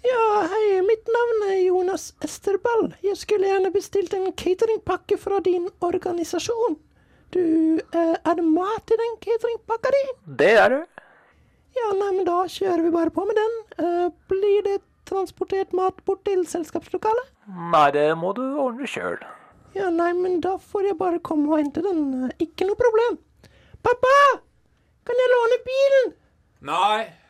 Ja, 0.04 0.24
hei, 0.52 0.82
mitt 0.84 1.08
navn 1.08 1.44
er 1.48 1.60
Jonas 1.64 2.10
Esterball. 2.26 2.90
Jeg 3.06 3.16
skulle 3.22 3.48
gjerne 3.48 3.72
bestilt 3.72 4.14
en 4.18 4.34
cateringpakke 4.36 5.16
fra 5.20 5.40
din 5.46 5.70
organisasjon. 5.86 6.76
Du, 7.32 7.40
eh, 7.80 8.16
er 8.20 8.36
det 8.36 8.44
mat 8.46 8.92
i 8.92 8.98
den 9.00 9.16
cateringpakka 9.24 9.94
di? 9.96 10.02
Det 10.42 10.52
er 10.60 10.76
du. 10.76 10.82
Ja, 11.78 11.94
nei, 11.98 12.12
men 12.18 12.28
da 12.28 12.44
kjører 12.52 12.84
vi 12.84 12.92
bare 12.94 13.16
på 13.16 13.24
med 13.26 13.40
den. 13.40 13.56
Eh, 13.80 14.10
blir 14.30 14.68
det 14.68 14.82
transportert 15.10 15.72
mat 15.74 16.04
bort 16.06 16.24
til 16.28 16.44
selskapslokalet? 16.46 17.32
Nei, 17.72 17.88
det 17.96 18.06
må 18.20 18.36
du 18.36 18.44
ordne 18.60 18.88
sjøl. 18.88 19.18
Ja, 19.74 19.90
nei, 19.90 20.12
men 20.14 20.40
da 20.44 20.58
får 20.58 20.92
jeg 20.92 21.00
bare 21.00 21.24
komme 21.24 21.50
og 21.50 21.64
hente 21.64 21.82
den. 21.82 22.30
Ikke 22.44 22.68
noe 22.68 22.76
problem. 22.78 23.18
Pappa! 23.84 24.16
Kan 25.08 25.20
jeg 25.20 25.32
låne 25.32 25.64
bilen? 25.66 26.16
Nei. 26.62 27.23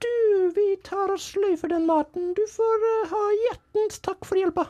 Du, 0.00 0.50
vi 0.56 0.66
tar 0.86 1.12
og 1.12 1.20
sløyfer 1.20 1.72
den 1.72 1.86
maten. 1.88 2.32
Du 2.36 2.42
får 2.48 2.84
uh, 2.86 3.12
ha 3.12 3.22
hjertens 3.44 4.00
takk 4.04 4.24
for 4.28 4.40
hjelpa. 4.40 4.66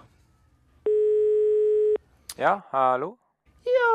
Ja, 2.41 2.61
hallo? 2.73 3.15
Ja, 3.69 3.91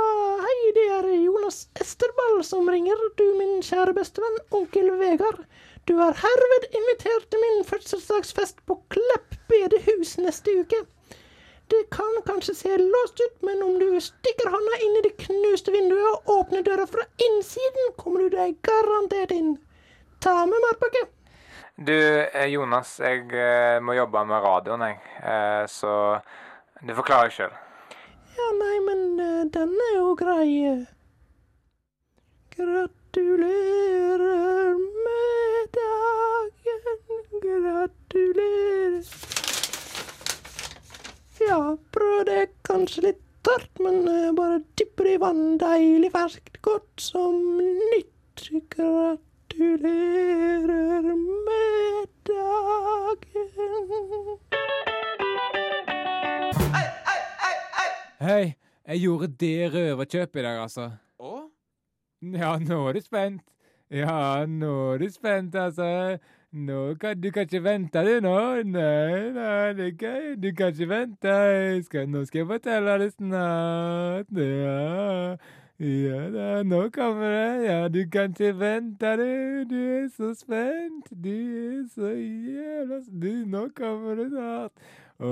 hei, 0.45 0.58
det 0.78 0.86
er 1.00 1.08
Jonas 1.17 1.65
Esterball 1.82 2.43
som 2.45 2.69
ringer. 2.69 3.00
Du, 3.19 3.26
min 3.39 3.63
kjære 3.65 3.95
bestevenn, 3.98 4.38
onkel 4.54 4.91
Vegard. 5.00 5.41
Du 5.89 5.95
er 6.02 6.17
herved 6.17 6.67
invitert 6.71 7.26
til 7.30 7.41
min 7.41 7.65
fødselsdagsfest 7.67 8.62
på 8.69 8.78
Klepp 8.93 9.36
bedehus 9.50 10.15
neste 10.21 10.54
uke. 10.62 10.86
Det 11.74 11.82
kan 11.93 12.21
kanskje 12.26 12.56
se 12.56 12.78
låst 12.78 13.21
ut, 13.26 13.36
men 13.41 13.63
om 13.65 13.80
du 13.82 14.00
stikker 14.02 14.54
hånda 14.54 14.80
inn 14.86 15.00
i 15.00 15.04
det 15.08 15.15
knuste 15.26 15.74
vinduet 15.74 16.12
og 16.13 16.34
åpner 16.39 16.65
døra 16.65 16.86
fra 16.89 17.06
innsiden, 17.28 17.93
kommer 17.98 18.26
du 18.26 18.38
deg 18.38 18.58
garantert 18.65 19.34
inn. 19.34 19.56
Ta 20.21 20.43
med 20.45 20.62
matpakke. 20.69 21.08
Du, 21.78 21.92
eh, 22.32 22.46
Jonas, 22.48 23.00
jeg 23.04 23.26
eh, 23.36 23.82
må 23.84 23.94
jobbe 23.98 24.22
med 24.30 24.44
radioen, 24.46 24.80
jeg. 24.88 25.00
Eh, 25.28 25.66
Så 25.68 25.92
du 26.80 26.94
får 26.96 27.04
klare 27.10 27.28
deg 27.28 27.34
sjøl. 27.36 27.56
Ja, 28.38 28.48
nei, 28.60 28.78
men 28.86 29.02
den 29.52 29.74
er 29.88 29.92
jo 29.98 30.14
grei. 30.16 30.86
Gratulerer 32.56 34.24
med 34.80 35.76
dagen, 35.76 36.96
gratulerer. 37.44 39.04
Ja, 41.44 41.60
brødet 41.92 42.40
er 42.40 42.50
kanskje 42.64 43.10
litt 43.10 43.24
tørt, 43.44 43.72
men 43.84 44.08
bare 44.40 44.64
dypper 44.80 45.12
i 45.12 45.20
vann. 45.20 45.58
Deilig 45.60 46.16
ferskt, 46.16 46.56
godt 46.64 47.04
som 47.12 47.36
nytt. 47.60 48.48
Gratulerer 48.72 49.35
med 49.60 49.88
dagen. 52.28 53.48
Hei, 58.20 58.54
jeg 58.88 59.00
gjorde 59.00 59.28
det 59.28 59.74
røverkjøpet 59.74 60.39
i 60.39 60.44
dag, 60.44 60.62
altså. 60.62 60.89
Å? 61.20 61.50
Ja, 62.36 62.56
nå 62.60 62.88
er 62.89 62.94
du 62.98 63.02
spent. 63.06 63.44
Ja, 63.94 64.46
nå 64.50 64.94
er 64.94 64.98
du 65.04 65.10
spent, 65.13 65.56
altså. 65.56 66.18
Nå 66.56 66.96
kan 67.00 67.20
du 67.20 67.32
kan 67.36 67.44
ikke 67.48 67.63
vente, 67.63 68.00
du 68.04 68.20
nå. 68.24 68.38
Nei, 68.63 69.32
nei, 69.36 69.74
det 69.78 69.91
kan, 70.00 70.36
du 70.39 70.50
kan 70.56 70.72
ikke 70.74 70.89
vente. 70.89 71.36
Skal, 71.88 72.10
nå 72.10 72.26
skal 72.28 72.44
jeg 72.44 72.52
fortelle 72.52 72.98
det 73.04 73.12
snart. 73.13 74.32
Ja, 74.36 75.36
ja 75.80 76.20
da, 76.32 76.64
nå 76.64 76.90
kommer 76.96 77.32
det. 77.36 77.66
Ja, 77.68 77.88
du 77.92 78.06
kan 78.10 78.32
ikke 78.32 78.54
vente, 78.60 79.16
du. 79.20 79.64
Du 79.70 79.76
er 79.76 80.06
så 80.16 80.34
spent. 80.40 81.10
Du 81.12 81.32
er 81.32 81.82
så 81.92 82.14
jævla 82.16 83.02
Du, 83.12 83.32
nå 83.46 83.68
kommer 83.76 84.16
det 84.16 84.30
snart. 84.32 84.72
Å, 85.16 85.32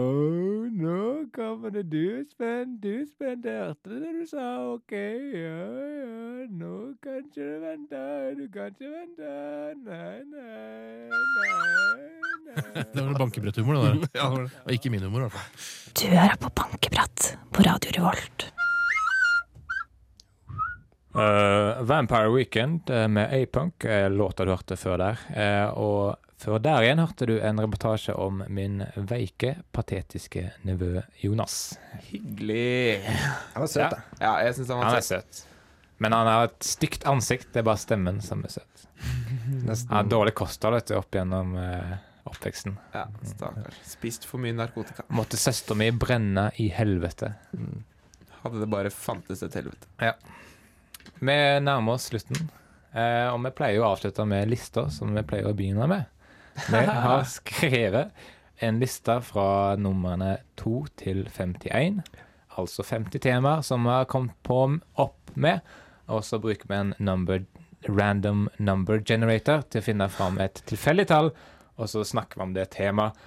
nå 0.72 1.28
kommer 1.36 1.72
det. 1.76 1.86
Du 1.92 2.00
er 2.00 2.24
spent, 2.28 2.76
du 2.84 2.90
er 3.02 3.06
spent. 3.08 3.48
Jeg 3.48 3.60
hørte 3.60 4.00
det 4.00 4.12
du 4.20 4.26
sa. 4.28 4.48
OK, 4.74 4.94
ja, 4.96 5.64
ja. 6.00 6.48
Nå 6.52 6.76
kan 7.04 7.24
ikke 7.24 7.40
du 7.40 7.64
vente. 7.64 8.04
Du 8.40 8.46
kan 8.52 8.72
ikke 8.72 8.92
vente. 8.92 9.34
Nei, 9.84 10.24
nei, 10.32 11.04
nei, 11.08 11.38
nei. 11.44 12.10
Det 12.94 13.02
var 13.02 13.16
bankebrøtthumor, 13.18 13.80
det 13.80 13.84
der. 13.84 14.10
Ja, 14.20 14.28
det 14.28 14.36
var 14.36 14.44
det. 14.44 14.52
Og 14.66 14.76
ikke 14.76 14.92
min 14.94 15.04
humor, 15.08 15.24
i 15.24 15.28
hvert 15.28 15.38
fall. 15.40 15.72
Du 16.00 16.06
hører 16.12 16.36
på 16.40 16.52
Bankebrett 16.62 17.32
på 17.52 17.66
Radio 17.68 17.96
Revolt. 17.98 18.53
Eh, 21.16 21.82
Vampire 21.82 22.30
Weekend 22.30 22.90
eh, 22.90 23.08
med 23.08 23.34
A-Punk, 23.44 23.86
uh, 23.86 24.10
låta 24.10 24.46
du 24.46 24.52
hørte 24.52 24.78
før 24.78 24.98
der. 24.98 25.20
Uh, 25.30 25.78
og 25.78 26.32
før 26.42 26.58
der 26.64 26.88
igjen 26.88 27.02
hørte 27.04 27.28
du 27.30 27.36
en 27.38 27.62
reportasje 27.62 28.16
om 28.18 28.42
min 28.50 28.82
veike, 28.98 29.60
patetiske 29.72 30.48
nevø 30.66 31.04
Jonas. 31.22 31.78
Hyggelig. 32.10 33.04
Han 33.54 33.62
var 33.66 33.70
søt, 33.70 33.94
da. 33.94 34.02
Ja, 34.18 34.34
jeg 34.48 34.58
syns 34.58 34.74
han 34.74 34.82
Han 34.82 34.90
var 34.90 34.98
han 34.98 35.06
søt. 35.06 35.38
søt. 35.44 35.50
Men 36.02 36.18
han 36.18 36.28
har 36.28 36.50
et 36.50 36.66
stygt 36.66 37.06
ansikt, 37.08 37.52
det 37.54 37.62
er 37.62 37.70
bare 37.70 37.80
stemmen 37.84 38.18
som 38.26 38.42
er 38.44 38.58
søt. 38.58 38.88
Han 39.04 39.54
har 39.62 39.70
Nesten. 39.70 40.10
dårlig 40.10 40.34
kosthold 40.36 40.92
opp 40.98 41.16
gjennom 41.16 41.54
uh, 41.60 41.94
oppveksten. 42.28 42.78
Ja, 42.96 43.06
stakkar. 43.28 43.76
Spist 43.86 44.26
for 44.28 44.42
mye 44.42 44.56
narkotika. 44.56 45.06
Måtte 45.14 45.38
søstera 45.40 45.78
mi 45.80 45.92
brenne 45.92 46.50
i 46.64 46.70
helvete. 46.74 47.34
Hadde 48.42 48.64
det 48.64 48.70
bare 48.72 48.92
fantes 48.92 49.44
et 49.46 49.56
helvete. 49.60 49.88
Vi 51.20 51.38
nærmer 51.64 51.96
oss 51.96 52.10
slutten, 52.12 52.50
eh, 52.94 53.28
og 53.32 53.42
vi 53.46 53.54
pleier 53.56 53.84
å 53.84 53.94
avslutte 53.94 54.26
med 54.28 54.50
lister, 54.52 54.90
som 54.94 55.14
vi 55.16 55.24
pleier 55.28 55.50
å 55.50 55.56
begynne 55.58 55.88
med. 55.90 56.10
Vi 56.68 56.84
har 56.84 57.24
skrevet 57.38 58.14
en 58.64 58.80
liste 58.82 59.18
fra 59.26 59.76
numrene 59.80 60.38
2 60.60 60.76
til 61.00 61.26
51, 61.32 62.02
altså 62.60 62.86
50 62.86 63.24
temaer 63.24 63.64
som 63.66 63.88
vi 63.88 63.96
har 63.96 64.10
kommet 64.12 64.36
på 64.46 64.60
opp 65.02 65.34
med, 65.34 65.64
og 66.12 66.24
så 66.28 66.40
bruker 66.44 66.70
vi 66.70 66.80
en 66.80 66.94
number, 67.00 67.46
random 67.88 68.48
number 68.60 69.02
generator 69.04 69.64
til 69.68 69.82
å 69.82 69.88
finne 69.88 70.10
fram 70.12 70.40
et 70.44 70.62
tilfeldig 70.70 71.08
tall, 71.10 71.32
og 71.76 71.90
så 71.90 72.04
snakker 72.06 72.40
vi 72.40 72.48
om 72.48 72.54
det 72.56 72.70
temaet 72.76 73.18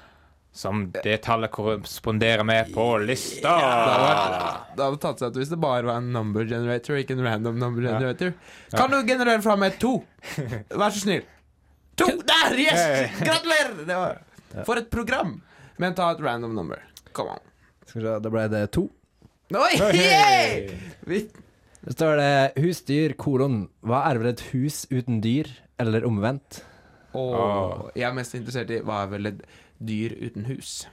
som 0.56 0.86
det 1.04 1.18
tallet 1.26 1.52
korresponderer 1.52 2.44
med 2.48 2.70
på 2.74 2.84
lista. 3.04 3.52
Det 3.60 3.94
hadde, 4.00 4.50
det 4.78 4.84
hadde 4.86 5.00
tatt 5.02 5.20
seg 5.20 5.34
ut 5.34 5.40
hvis 5.42 5.50
det 5.52 5.58
bare 5.60 5.84
var 5.84 6.00
en 6.00 6.08
number 6.14 6.46
generator, 6.48 6.96
ikke 6.96 7.12
en 7.18 7.24
random 7.26 7.58
number 7.60 7.84
Ja. 7.84 7.96
generator. 7.98 8.32
Kan 8.72 8.90
du 8.94 9.02
generere 9.08 9.42
fra 9.44 9.56
meg 9.60 9.76
to? 9.82 9.98
Vær 10.72 10.90
så 10.96 11.02
snill. 11.04 11.26
To! 12.00 12.06
Der! 12.28 12.56
Yes! 12.60 13.12
Gratulerer! 13.20 13.76
Det 13.88 13.96
var, 13.96 14.18
for 14.68 14.76
et 14.80 14.88
program. 14.92 15.36
Men 15.80 15.94
ta 15.96 16.10
et 16.12 16.20
random 16.24 16.54
number. 16.56 16.80
Come 17.16 17.36
on. 17.36 17.44
Skal 17.86 18.00
vi 18.02 18.06
se, 18.08 18.14
da 18.24 18.32
ble 18.32 18.46
det 18.52 18.64
to. 18.76 18.86
Oi! 19.56 19.74
yay! 19.96 21.20
Så 21.86 21.94
står 21.94 22.16
det 22.18 22.62
husdyr, 22.64 23.14
kolon. 23.20 23.66
Hva 23.86 24.00
er 24.10 24.18
vel 24.20 24.32
et 24.32 24.42
hus 24.50 24.82
uten 24.90 25.20
dyr, 25.24 25.48
eller 25.80 26.04
omvendt? 26.08 26.62
Oh, 27.16 27.86
jeg 27.96 28.08
er 28.10 28.16
mest 28.16 28.34
interessert 28.36 28.72
i 28.74 28.80
hva 28.84 29.04
er 29.06 29.12
vel 29.14 29.30
et 29.30 29.44
dyr 29.80 30.14
uten 30.22 30.46
hus? 30.50 30.86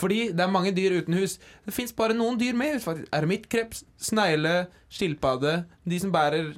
Fordi 0.00 0.32
det 0.34 0.42
er 0.42 0.50
mange 0.50 0.72
dyr 0.74 0.96
uten 0.98 1.14
hus. 1.14 1.36
Det 1.66 1.70
fins 1.76 1.92
bare 1.94 2.14
noen 2.16 2.38
dyr 2.40 2.56
med 2.58 2.72
hus, 2.74 2.82
faktisk. 2.82 3.06
Ermittkreps, 3.14 3.84
snegle, 4.02 4.54
skilpadde. 4.90 5.52
De 5.86 6.00
som 6.02 6.10
bærer 6.10 6.48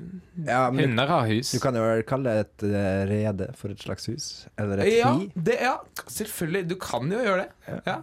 Ja, 0.46 0.70
men 0.72 0.86
Hunder 0.88 1.07
har 1.11 1.26
hus. 1.28 1.51
du 1.53 1.59
kan 1.61 1.76
jo 1.76 1.84
kalle 2.09 2.38
et 2.46 2.64
eh, 2.64 3.03
rede 3.11 3.51
for 3.61 3.74
et 3.74 3.82
slags 3.84 4.07
hus. 4.09 4.30
Eller 4.57 4.80
et 4.86 4.92
Ja, 5.03 5.12
hi. 5.18 5.28
det, 5.36 5.59
ja, 5.61 5.74
selvfølgelig. 6.07 6.64
Du 6.70 6.76
kan 6.80 7.12
jo 7.12 7.18
gjøre 7.20 7.44
det. 7.44 7.51
Ja. 7.86 7.98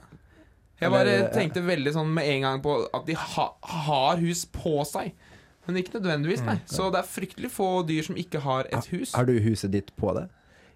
Jeg 0.77 0.85
Eller, 0.91 0.97
bare 0.99 1.17
ja. 1.23 1.29
tenkte 1.33 1.65
veldig 1.65 1.95
sånn 1.95 2.13
med 2.13 2.27
en 2.35 2.41
gang 2.45 2.61
på 2.61 2.77
at 2.93 3.07
de 3.07 3.15
ha, 3.17 3.47
har 3.63 4.17
hus 4.21 4.45
på 4.53 4.83
seg. 4.85 5.15
Men 5.65 5.81
ikke 5.81 5.97
nødvendigvis, 5.97 6.45
nei. 6.45 6.59
Så 6.69 6.91
det 6.93 7.01
er 7.01 7.09
fryktelig 7.09 7.49
få 7.51 7.81
dyr 7.89 8.05
som 8.05 8.15
ikke 8.15 8.39
har 8.45 8.69
et 8.69 8.85
hus. 8.93 9.15
Har 9.17 9.25
du 9.25 9.33
huset 9.41 9.71
ditt 9.73 9.89
på 9.97 10.13
det? 10.15 10.27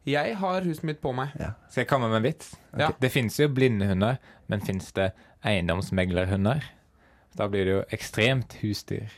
Jeg 0.08 0.36
har 0.41 0.66
huset 0.66 0.86
mitt 0.88 1.02
på 1.02 1.12
meg. 1.14 1.34
Skal 1.70 1.84
jeg 1.84 1.89
komme 1.89 2.10
med 2.10 2.22
en 2.22 2.26
vits? 2.26 2.56
Ja. 2.74 2.89
Det 2.97 3.12
finnes 3.14 3.38
jo 3.38 3.49
blindehunder, 3.54 4.18
men 4.49 4.64
finnes 4.66 4.89
det 4.97 5.12
eiendomsmeglerhunder? 5.45 6.64
Da 7.38 7.47
blir 7.52 7.68
det 7.68 7.76
jo 7.76 7.84
ekstremt 7.93 8.58
husdyr. 8.64 9.14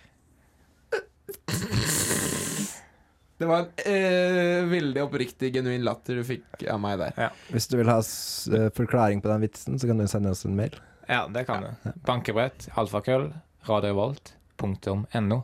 Det 3.37 3.47
var 3.49 3.65
en 3.65 3.93
eh, 3.95 4.65
veldig 4.69 5.01
oppriktig, 5.03 5.49
genuin 5.55 5.83
latter 5.83 6.19
du 6.19 6.23
fikk 6.27 6.67
av 6.69 6.77
meg 6.83 6.99
der. 7.01 7.31
Hvis 7.49 7.67
du 7.71 7.77
vil 7.79 7.89
ha 7.91 7.97
s 8.03 8.45
eh, 8.51 8.69
forklaring 8.75 9.23
på 9.23 9.31
den 9.31 9.43
vitsen, 9.43 9.79
så 9.79 9.89
kan 9.89 9.99
du 9.99 10.05
sende 10.07 10.31
oss 10.35 10.45
en 10.47 10.55
mail. 10.59 10.75
Ja, 11.09 11.25
det 11.31 11.45
kan 11.49 11.65
du. 11.65 11.89
Bankebrett, 12.07 12.69
alfakrøll, 12.79 13.31
radiovolt.no. 13.67 15.41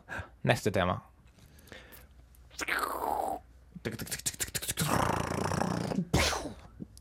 Neste 0.48 0.72
tema. 0.72 1.00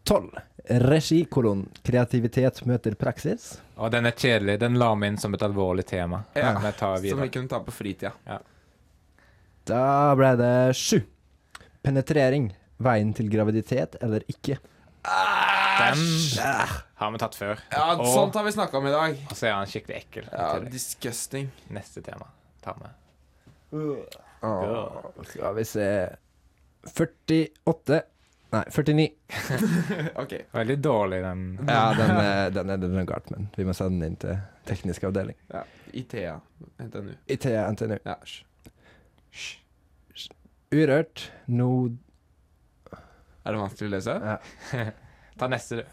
Tolv. 0.09 0.31
Regi, 0.65 1.19
kolon, 1.29 1.67
kreativitet 1.85 2.63
møter 2.65 2.95
praksis. 2.97 3.59
Og 3.77 3.91
den 3.93 4.09
er 4.09 4.15
kjedelig. 4.17 4.55
Den 4.61 4.79
la 4.81 4.87
vi 4.97 5.05
inn 5.11 5.19
som 5.21 5.35
et 5.37 5.43
alvorlig 5.45 5.85
tema. 5.85 6.23
Ja, 6.33 6.55
Vi 6.97 7.11
Som 7.11 7.21
vi 7.21 7.29
kunne 7.29 7.47
ta 7.47 7.59
på 7.61 7.71
fritida. 7.71 8.11
Da 9.69 10.15
ble 10.17 10.31
det 10.39 10.73
sju. 10.73 11.03
Penetrering. 11.85 12.49
Veien 12.81 13.13
til 13.13 13.29
graviditet 13.29 13.99
eller 14.01 14.25
ikke. 14.25 14.57
Den 15.05 16.03
har 16.97 17.11
vi 17.13 17.21
tatt 17.21 17.35
før. 17.35 17.59
Ja, 17.71 17.95
Og- 17.95 18.07
sånt 18.07 18.33
har 18.33 18.43
vi 18.43 18.51
snakka 18.51 18.77
om 18.77 18.87
i 18.87 18.91
dag. 18.91 19.17
Og 19.29 19.37
så 19.37 19.47
er 19.47 19.53
han 19.53 19.67
skikkelig 19.67 19.95
ekkel. 19.95 20.29
Ja. 20.31 20.59
Disgusting. 20.59 21.51
Neste 21.69 22.01
tema 22.01 22.25
tar 22.63 22.81
vi. 22.81 22.89
Uh, 23.77 25.21
skal 25.23 25.53
vi 25.55 25.63
se 25.63 26.15
48 26.85 28.01
Nei, 28.49 28.63
49. 28.71 29.09
OK. 30.23 30.33
Veldig 30.51 30.77
dårlig, 30.79 31.21
den. 31.23 31.59
Ja, 31.67 31.93
den 31.99 32.15
er, 32.17 32.49
den 32.49 32.69
er, 32.69 32.77
den 32.81 32.97
er 32.97 33.05
galt, 33.09 33.29
men 33.29 33.49
vi 33.55 33.65
må 33.67 33.75
sende 33.77 33.99
den 33.99 34.13
inn 34.13 34.17
til 34.21 34.39
teknisk 34.69 35.05
avdeling. 35.09 35.37
Ja. 35.53 35.61
Itea. 35.93 36.39
NTNU. 36.81 37.13
ITA 37.29 37.67
NTNU. 37.75 37.97
Ja. 38.05 38.17
Urørt. 40.73 41.31
No... 41.45 41.69
Er 43.45 43.55
det 43.55 43.61
vanskelig 43.61 43.87
å 43.89 43.93
lese? 43.95 44.17
Ja. 44.17 44.89
Ta 45.39 45.47
neste, 45.47 45.79
du. 45.79 45.83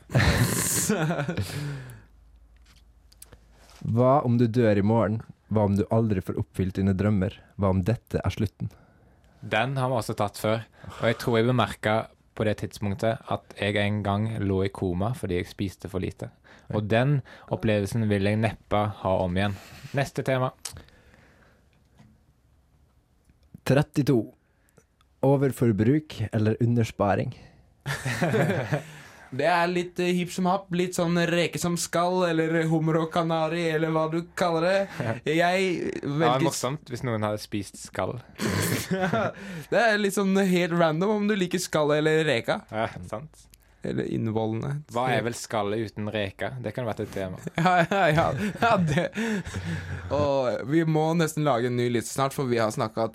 Hva 3.87 4.19
om 4.27 4.41
du 4.41 4.49
dør 4.51 4.81
i 4.81 4.83
morgen? 4.83 5.21
Hva 5.53 5.69
om 5.69 5.77
du 5.79 5.85
aldri 5.95 6.25
får 6.25 6.41
oppfylt 6.41 6.81
dine 6.81 6.97
drømmer? 6.97 7.37
Hva 7.61 7.71
om 7.71 7.85
dette 7.87 8.19
er 8.19 8.33
slutten? 8.35 8.73
Den 9.47 9.77
har 9.79 9.93
vi 9.93 10.01
også 10.01 10.17
tatt 10.19 10.41
før. 10.41 10.65
Og 10.99 11.05
jeg 11.07 11.19
tror 11.23 11.39
jeg 11.39 11.47
bemerka 11.53 11.95
på 12.37 12.47
det 12.49 12.59
tidspunktet 12.63 13.23
at 13.33 13.57
jeg 13.59 13.79
en 13.81 14.03
gang 14.05 14.29
lå 14.45 14.63
i 14.67 14.73
koma 14.75 15.13
fordi 15.17 15.41
jeg 15.41 15.51
spiste 15.51 15.91
for 15.93 16.05
lite. 16.05 16.31
Og 16.75 16.89
den 16.91 17.21
opplevelsen 17.55 18.09
vil 18.11 18.27
jeg 18.27 18.41
neppe 18.43 18.83
ha 19.03 19.15
om 19.23 19.37
igjen. 19.39 19.57
Neste 19.97 20.25
tema. 20.27 20.53
32. 23.67 24.19
Overforbruk 25.27 26.21
eller 26.33 26.57
undersparing? 26.63 27.35
Det 29.37 29.47
er 29.51 29.67
litt 29.69 29.99
eh, 30.01 30.15
hipp 30.15 30.31
som 30.33 30.47
happ, 30.49 30.69
litt 30.77 30.95
sånn 30.97 31.19
reke 31.29 31.59
som 31.59 31.75
skall, 31.81 32.23
eller 32.29 32.63
hummer 32.71 33.01
og 33.03 33.09
kanari, 33.13 33.65
eller 33.75 33.91
hva 33.93 34.07
du 34.13 34.21
kaller 34.39 34.67
det. 34.69 34.79
Jeg 35.27 35.43
Ja, 35.43 35.51
det 35.51 36.29
er 36.31 36.45
morsomt 36.47 36.93
hvis 36.93 37.03
noen 37.07 37.27
hadde 37.27 37.43
spist 37.43 37.81
skall. 37.83 38.21
Det 39.73 39.83
er 39.83 40.07
sånn 40.15 40.37
helt 40.39 40.75
random 40.77 41.13
om 41.17 41.29
du 41.29 41.37
liker 41.37 41.63
skalle 41.63 41.99
eller 42.01 42.25
reka. 42.29 42.61
Ja, 42.71 42.89
sant? 43.11 43.47
Eller 43.87 44.09
innvollene. 44.11 44.81
Hva 44.91 45.05
er 45.15 45.23
vel 45.27 45.37
skallet 45.39 45.93
uten 45.93 46.11
reka? 46.11 46.51
Det 46.63 46.73
kan 46.75 46.89
vært 46.89 47.05
et 47.05 47.13
tema. 47.15 47.39
Ja, 47.57 47.87
ja, 47.87 48.09
ja. 48.11 48.27
ja 48.63 48.73
det. 48.83 49.07
Og 50.15 50.71
vi 50.73 50.83
må 50.89 51.13
nesten 51.19 51.47
lage 51.47 51.71
en 51.71 51.79
ny 51.79 51.89
liste 51.95 52.17
snart, 52.17 52.35
for 52.35 52.51
vi 52.51 52.59
har 52.59 52.73
snakka 52.75 53.11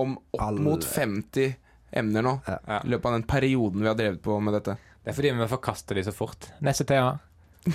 om 0.00 0.16
opp 0.18 0.40
Alle. 0.42 0.64
mot 0.64 0.84
50 0.84 1.54
emner 1.94 2.24
nå. 2.26 2.38
Ja. 2.48 2.80
I 2.80 2.94
løpet 2.94 3.10
av 3.10 3.18
den 3.18 3.28
perioden 3.28 3.84
vi 3.84 3.90
har 3.90 3.98
drevet 3.98 4.22
på 4.24 4.38
med 4.40 4.56
dette. 4.56 4.78
Det 5.04 5.12
er 5.12 5.18
fordi 5.18 5.34
vi 5.36 5.50
forkaster 5.52 6.00
de 6.00 6.06
så 6.06 6.14
fort. 6.16 6.48
Neste 6.64 6.86
tema. 6.88 7.18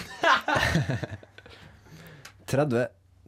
30. 2.49 2.87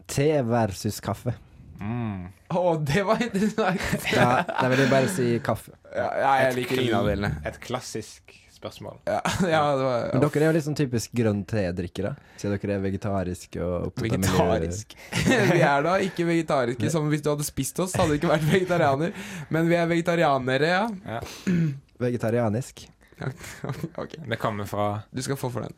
Te 0.09 0.41
versus 0.41 0.97
kaffe. 0.99 1.36
Mm. 1.82 2.28
Oh, 2.54 2.76
det 2.86 3.02
var 3.08 3.24
interessant! 3.24 4.06
Ja, 4.14 4.44
da 4.46 4.68
vil 4.70 4.84
jeg 4.84 4.92
bare 4.92 5.10
si 5.10 5.32
kaffe. 5.44 5.74
Ja, 5.90 6.12
ja, 6.22 6.36
jeg 6.46 6.60
liker 6.60 6.84
ingen 6.84 7.00
av 7.00 7.10
delene. 7.10 7.34
Et 7.48 7.58
klassisk 7.64 8.36
spørsmål. 8.62 9.00
Ja, 9.10 9.22
ja, 9.56 9.62
det 9.76 9.84
var 9.88 10.04
Men 10.14 10.24
dere 10.24 10.44
er 10.44 10.48
jo 10.52 10.54
litt 10.60 10.66
sånn 10.68 10.78
typisk 10.78 11.14
grønn 11.18 11.42
te-drikkere, 11.50 12.14
siden 12.38 12.60
dere 12.62 12.78
er 12.78 12.84
vegetariske 12.86 13.62
og 13.66 13.90
opptatt 13.90 14.14
av. 14.14 14.22
Vegetarisk. 14.22 14.96
vi 15.56 15.62
er 15.66 15.86
da 15.88 15.98
ikke 16.06 16.28
vegetariske, 16.30 16.92
som 16.94 17.10
hvis 17.12 17.26
du 17.26 17.32
hadde 17.34 17.48
spist 17.48 17.82
oss, 17.82 17.98
hadde 17.98 18.14
du 18.14 18.20
ikke 18.22 18.32
vært 18.36 18.46
vegetarianer. 18.52 19.16
Men 19.50 19.70
vi 19.72 19.80
er 19.80 19.90
vegetarianere, 19.90 20.74
ja. 20.76 21.22
Vegetarianisk. 22.06 22.86
Ok, 24.02 24.16
Det 24.26 24.38
kommer 24.42 24.66
fra 24.66 25.04
du 25.14 25.22
skal 25.22 25.38
få 25.38 25.52
for 25.54 25.68
den. 25.68 25.76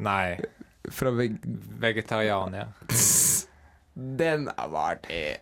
Nei, 0.00 0.38
Fra 0.92 1.12
veg... 1.12 1.36
vegetarianer. 1.80 2.70
Den 4.20 4.48
var 4.48 4.96
artig. 4.96 5.40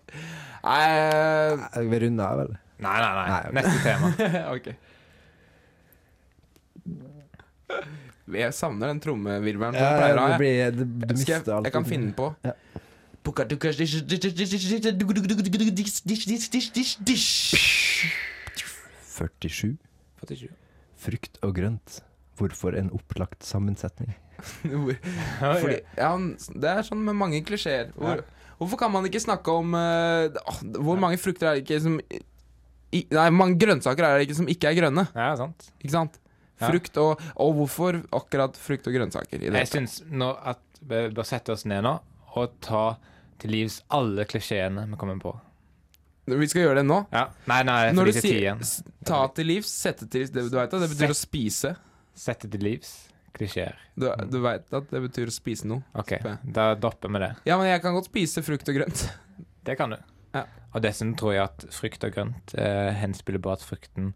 Nei 0.65 1.85
Vi 1.93 2.01
runder 2.05 2.25
av, 2.25 2.41
eller? 2.45 2.59
Nei, 2.79 2.99
nei, 3.03 3.13
nei. 3.19 3.43
Neste 3.59 3.79
tema. 3.83 4.13
Ok. 4.55 4.69
Jeg 8.29 8.53
savner 8.57 8.91
den 8.93 9.01
trommevirvelen 9.01 9.77
ja, 9.77 9.89
ja, 9.97 10.09
ja, 10.13 10.25
det 10.29 10.37
blir, 10.41 10.71
det, 10.77 10.85
du 10.85 11.15
mister 11.15 11.33
jeg, 11.33 11.45
alt. 11.49 11.65
jeg 11.69 11.73
kan 11.73 11.87
finne 11.89 12.11
den 12.11 12.17
på. 12.17 12.29
Ja. 12.45 12.53
Dish. 17.09 17.57
47. 19.19 19.77
47. 20.23 20.49
Frukt 20.99 21.39
og 21.43 21.55
grønt. 21.57 22.01
Hvorfor 22.39 22.77
en 22.79 22.91
opplagt 22.95 23.45
sammensetning? 23.45 24.15
Fordi, 24.63 25.81
ja, 25.99 26.13
det 26.63 26.71
er 26.71 26.85
sånn 26.87 27.03
med 27.05 27.19
mange 27.19 27.41
klisjeer. 27.47 27.91
Hvor, 27.97 28.23
hvorfor 28.59 28.81
kan 28.81 28.93
man 28.93 29.07
ikke 29.09 29.23
snakke 29.23 29.55
om 29.55 29.75
uh, 29.77 30.29
Hvor 30.79 30.99
mange 31.01 31.19
frukter 31.21 31.51
er 31.51 31.59
det 31.59 31.65
ikke 31.67 31.81
som 31.85 31.99
i, 32.09 33.03
Nei, 33.13 33.29
mange 33.35 33.59
grønnsaker 33.61 34.07
er 34.07 34.17
det 34.17 34.29
ikke 34.29 34.39
som 34.39 34.49
ikke 34.49 34.71
er 34.71 34.79
grønne. 34.79 35.03
Ja, 35.13 35.35
sant. 35.37 35.67
Ikke 35.83 35.93
sant? 35.93 36.15
Frukt 36.59 36.97
og 37.03 37.21
Og 37.39 37.53
hvorfor 37.59 37.99
akkurat 38.17 38.57
frukt 38.59 38.89
og 38.89 38.97
grønnsaker? 38.97 39.43
I? 39.45 39.51
Jeg 39.53 39.71
syns 39.71 40.01
at 40.03 40.65
vi 40.81 41.03
bør 41.13 41.27
sette 41.27 41.53
oss 41.53 41.67
ned 41.69 41.85
nå 41.85 41.99
og 42.39 42.55
ta 42.63 42.83
til 43.43 43.51
livs 43.51 43.81
alle 43.95 44.23
klisjeene 44.29 44.85
vi 44.87 44.99
kommer 45.01 45.19
på. 45.19 45.33
Vi 46.29 46.47
skal 46.51 46.67
gjøre 46.67 46.83
det 46.83 46.87
nå. 46.87 47.01
Ja. 47.11 47.25
Nei, 47.51 47.63
nei, 47.67 47.79
Når 47.97 48.11
du 48.11 48.13
er 48.13 48.23
sier 48.23 48.65
ta 49.09 49.23
til 49.35 49.49
livs, 49.49 49.71
sette 49.73 50.07
til 50.07 50.23
livs, 50.23 50.33
det, 50.35 50.45
du 50.53 50.59
vet 50.59 50.77
det 50.77 50.91
betyr 50.93 51.15
å 51.15 51.19
spise. 51.19 51.73
Sette 52.19 52.51
til 52.53 52.63
livs 52.63 53.08
klisjeer. 53.37 53.77
Du, 53.99 54.07
du 54.31 54.39
veit 54.45 54.69
at 54.75 54.89
det 54.93 55.03
betyr 55.09 55.31
å 55.31 55.35
spise 55.35 55.69
noe. 55.69 55.83
OK, 55.99 56.17
da 56.45 56.71
dropper 56.79 57.13
vi 57.15 57.23
det. 57.27 57.33
Ja, 57.51 57.59
men 57.61 57.69
jeg 57.71 57.83
kan 57.85 57.97
godt 57.97 58.11
spise 58.11 58.45
frukt 58.47 58.69
og 58.73 58.81
grønt. 58.81 59.09
Det 59.69 59.75
kan 59.77 59.93
du. 59.93 59.99
Ja. 60.33 60.47
Og 60.73 60.81
dessuten 60.81 61.11
tror 61.19 61.35
jeg 61.35 61.43
at 61.45 61.65
frukt 61.77 62.05
og 62.07 62.13
grønt 62.15 62.55
eh, 62.57 62.89
henspiller 62.97 63.43
på 63.45 63.51
at 63.53 63.61
frukten 63.65 64.15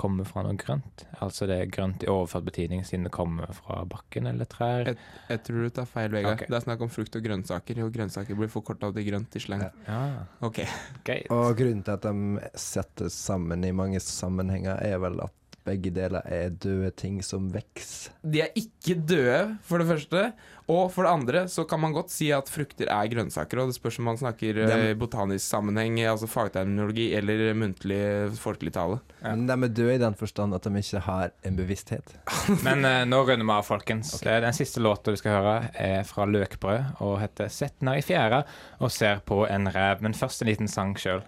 kommer 0.00 0.24
fra 0.28 0.42
noe 0.44 0.56
grønt. 0.60 1.02
Altså 1.20 1.44
det 1.48 1.56
er 1.60 1.70
grønt 1.72 2.04
i 2.04 2.08
overført 2.08 2.46
betydning 2.46 2.84
siden 2.88 3.04
det 3.08 3.12
kommer 3.12 3.50
fra 3.56 3.82
bakken 3.88 4.28
eller 4.30 4.48
trær. 4.48 4.90
Jeg 5.28 5.42
tror 5.44 5.66
du 5.66 5.72
tar 5.76 5.88
feil, 5.88 6.12
Vegard. 6.14 6.38
Okay. 6.38 6.48
Det 6.52 6.56
er 6.56 6.64
snakk 6.64 6.84
om 6.86 6.92
frukt 6.92 7.16
og 7.18 7.24
grønnsaker, 7.26 7.80
og 7.84 7.90
grønnsaker 7.96 8.38
blir 8.38 8.48
forkorta 8.52 8.88
til 8.96 9.08
grønt 9.10 9.36
i 9.36 9.42
slang. 9.44 9.64
Ja, 9.88 10.00
Ok. 10.46 10.62
greit. 11.04 11.28
Og 11.36 11.52
grunnen 11.58 11.84
til 11.84 11.96
at 11.98 12.06
de 12.08 12.48
settes 12.60 13.16
sammen 13.28 13.64
i 13.68 13.72
mange 13.76 14.00
sammenhenger, 14.04 14.80
er 14.84 14.96
vel 15.04 15.20
at 15.24 15.36
begge 15.70 15.92
deler 15.94 16.26
er 16.26 16.50
døde 16.50 16.90
ting 16.98 17.20
som 17.24 17.50
vokser. 17.54 18.16
De 18.22 18.42
er 18.44 18.56
ikke 18.58 18.98
døde, 18.98 19.42
for 19.66 19.82
det 19.82 19.88
første. 19.90 20.30
Og 20.70 20.86
for 20.94 21.02
det 21.06 21.10
andre 21.10 21.40
så 21.50 21.64
kan 21.66 21.80
man 21.82 21.94
godt 21.94 22.12
si 22.14 22.28
at 22.34 22.50
frukter 22.50 22.90
er 22.92 23.08
grønnsaker, 23.10 23.58
og 23.58 23.70
det 23.70 23.76
spørs 23.78 23.98
om 23.98 24.06
man 24.10 24.20
snakker 24.20 24.60
eh, 24.62 24.84
i 24.92 24.98
botanisk 24.98 25.42
sammenheng, 25.42 25.98
altså 26.06 26.28
fagterminologi, 26.30 27.08
eller 27.18 27.50
muntlig 27.58 28.00
folkelig 28.38 28.74
tale. 28.76 29.00
Men 29.24 29.48
de 29.48 29.56
er 29.56 29.74
døde 29.80 29.96
i 29.96 30.02
den 30.02 30.18
forstand 30.18 30.54
at 30.54 30.68
de 30.68 30.82
ikke 30.82 31.02
har 31.08 31.34
en 31.46 31.58
bevissthet. 31.58 32.14
Men 32.66 32.86
uh, 32.86 33.02
nå 33.08 33.22
runder 33.24 33.46
vi 33.46 33.56
av, 33.56 33.66
folkens. 33.66 34.14
Det 34.22 34.36
er 34.36 34.46
Den 34.46 34.56
siste 34.56 34.82
låta 34.82 35.10
du 35.10 35.18
skal 35.18 35.40
høre, 35.40 35.56
er 35.74 36.06
fra 36.06 36.28
Løkbrød 36.30 37.02
og 37.02 37.18
heter 37.24 37.50
'Sett 37.50 37.82
ned 37.82 37.98
i 37.98 38.06
fjæra 38.06 38.44
og 38.78 38.94
ser 38.94 39.24
på 39.26 39.42
en 39.50 39.66
rev. 39.74 40.04
Men 40.06 40.14
først 40.14 40.42
en 40.42 40.52
liten 40.52 40.70
sang 40.70 40.94
sjøl, 40.98 41.24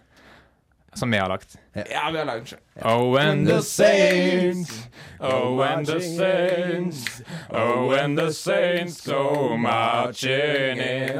som 0.95 1.11
vi 1.11 1.19
har 1.19 1.29
lagt. 1.29 1.57
Ja, 1.75 2.11
vi 2.13 2.19
har 2.19 2.25
lagd 2.25 2.39
den 2.39 2.47
sjøl. 2.47 2.59
Oh, 2.83 2.93
oh, 2.93 3.01
oh, 3.01 3.13
when 3.15 3.45
the 3.45 3.63
saints, 3.63 4.89
oh, 5.21 5.57
when 5.57 5.85
the 5.85 6.01
saints, 6.01 7.23
oh, 7.51 7.89
when 7.89 8.15
the 8.15 8.33
saints 8.33 9.01
go 9.01 9.57
marching 9.57 10.79
in. 10.79 11.19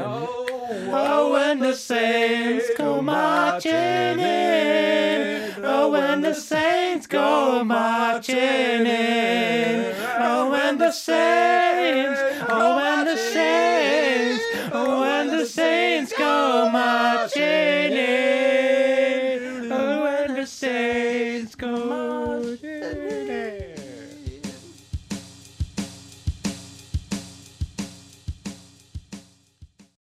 Oh, 0.91 1.33
when 1.33 1.59
the 1.59 1.73
saints 1.73 2.69
go 2.77 3.01
marching 3.01 4.19
in. 4.19 5.53
Oh, 5.63 5.91
when 5.91 6.21
the 6.21 6.33
saints 6.33 7.07
go 7.07 7.63
marching 7.63 8.85
in. 8.85 9.95
Oh, 10.19 10.49
when 10.51 10.77
the 10.77 10.91
saints 10.91 12.19